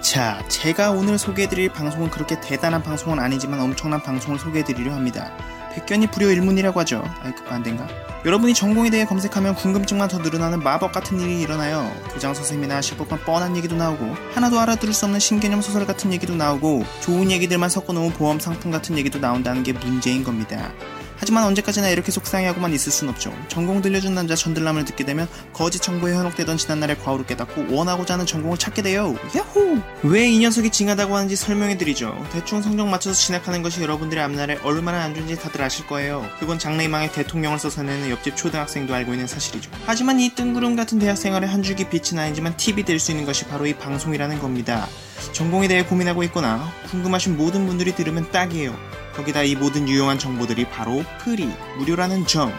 [0.00, 5.30] 자, 제가 오늘 소개해드릴 방송은 그렇게 대단한 방송은 아니지만 엄청난 방송을 소개해드리려 합니다.
[5.72, 7.04] 백견이 불효 일문이라고 하죠.
[7.22, 7.86] 아이 급반대인가?
[8.24, 11.88] 여러분이 전공에 대해 검색하면 궁금증만 더 늘어나는 마법 같은 일이 일어나요.
[12.12, 16.34] 교장 선생님이나 하실 법한 뻔한 얘기도 나오고 하나도 알아들을 수 없는 신개념 소설 같은 얘기도
[16.34, 20.72] 나오고 좋은 얘기들만 섞어놓은 보험 상품 같은 얘기도 나온다는 게 문제인 겁니다.
[21.18, 23.32] 하지만 언제까지나 이렇게 속상해하고만 있을 순 없죠.
[23.48, 28.58] 전공 들려준 남자 전들남을 듣게 되면 거짓 정보에 현혹되던 지난날의 과오를 깨닫고 원하고자 하는 전공을
[28.58, 29.16] 찾게 돼요.
[29.34, 29.80] 야호!
[30.02, 32.26] 왜 이 녀석이 징하다고 하는지 설명해드리죠.
[32.32, 36.28] 대충 성적 맞춰서 진학하는 것이 여러분들의 앞날에 얼마나 안 좋은지 다들 아실 거예요.
[36.40, 39.70] 그건 장래희망의 대통령을 써서 내는 옆집 초등학생도 알고 있는 사실이죠.
[39.86, 43.44] 하지만 이 뜬구름 같은 대학 생활의 한 줄기 빛은 아니지만 팁이 될 수 있는 것이
[43.44, 44.88] 바로 이 방송이라는 겁니다.
[45.32, 48.74] 전공에 대해 고민하고 있거나 궁금하신 모든 분들이 들으면 딱이에요.
[49.16, 51.46] 거기다 이 모든 유용한 정보들이 바로 free,
[51.78, 52.52] 무료라는 점.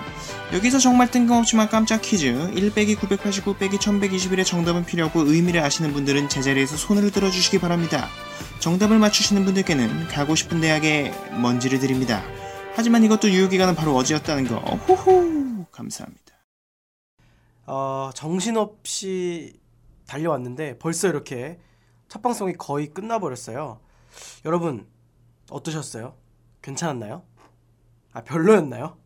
[0.54, 5.94] 여기서 정말 뜬금없지만 깜짝 퀴즈 1 빼기 989 빼기 1121의 정답은 필요 없고 의미를 아시는
[5.94, 8.08] 분들은 제자리에서 손을 들어주시기 바랍니다.
[8.60, 12.24] 정답을 맞추시는 분들께는 가고 싶은 대학의 먼지를 드립니다.
[12.74, 14.56] 하지만 이것도 유효기간은 바로 어제였다는 거.
[14.58, 16.24] 호호 감사합니다.
[17.68, 19.60] 어, 정신없이
[20.08, 21.60] 달려왔는데 벌써 이렇게
[22.08, 23.80] 첫 방송이 거의 끝나버렸어요.
[24.46, 24.88] 여러분
[25.50, 26.16] 어떠셨어요?
[26.68, 27.24] 괜찮았나요?
[28.14, 28.98] 아 별로였나요?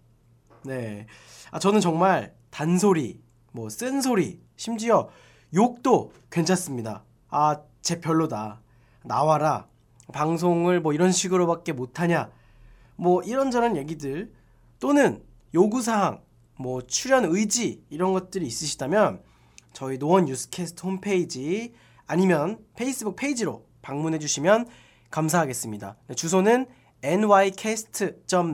[0.64, 1.08] 네.
[1.52, 5.10] 아 저는 정말 단소리, 뭐 쓴소리, 심지어
[5.54, 7.04] 욕도 괜찮습니다.
[7.30, 8.62] 아 제 별로다.
[9.04, 9.68] 나와라.
[10.14, 12.32] 방송을 뭐 이런 식으로밖에 못하냐.
[12.96, 14.32] 뭐 이런저런 얘기들
[14.80, 16.22] 또는 요구사항,
[16.58, 19.22] 뭐 출연 의지 이런 것들이 있으시다면
[19.74, 21.74] 저희 노원 뉴스캐스트 홈페이지
[22.06, 24.68] 아니면 페이스북 페이지로 방문해 주시면
[25.10, 25.98] 감사하겠습니다.
[26.08, 26.68] 네, 주소는
[27.04, 28.50] nycast.net으로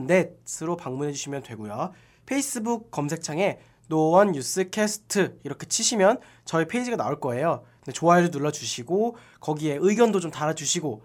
[0.76, 1.92] 방문해 주시면 되고요.
[2.26, 7.64] 페이스북 검색창에 노원 뉴스캐스트 이렇게 치시면 저희 페이지가 나올 거예요.
[7.86, 11.04] 네, 좋아요도 눌러 주시고 거기에 의견도 좀 달아 주시고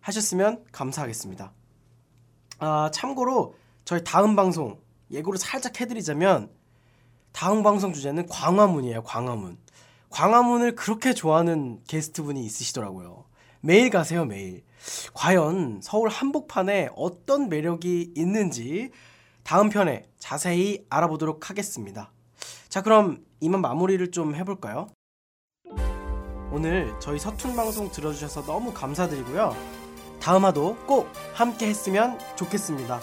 [0.00, 1.52] 하셨으면 감사하겠습니다.
[2.58, 4.80] 아, 참고로 저희 다음 방송
[5.10, 6.50] 예고를 살짝 해 드리자면
[7.32, 9.02] 다음 방송 주제는 광화문이에요.
[9.02, 9.58] 광화문.
[10.10, 13.24] 광화문을 그렇게 좋아하는 게스트분이 있으시더라고요.
[13.60, 14.62] 매일 가세요, 매일.
[15.14, 18.90] 과연 서울 한복판에 어떤 매력이 있는지
[19.42, 22.12] 다음 편에 자세히 알아보도록 하겠습니다.
[22.68, 24.88] 자, 그럼 이만 마무리를 좀 해볼까요?
[26.52, 29.56] 오늘 저희 서툰 방송 들어주셔서 너무 감사드리고요.
[30.20, 33.00] 다음 화도 꼭 함께 했으면 좋겠습니다.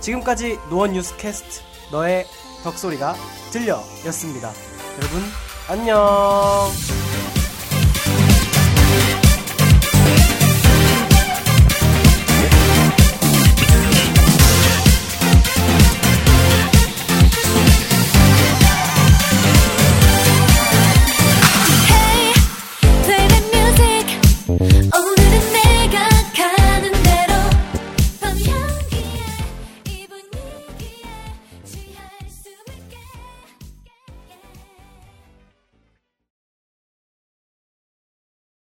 [0.00, 2.26] 지금까지 노원 뉴스캐스트 너의
[2.62, 3.14] 덕소리가
[3.52, 4.52] 들려 였습니다.
[4.98, 5.22] 여러분
[5.68, 7.05] 안녕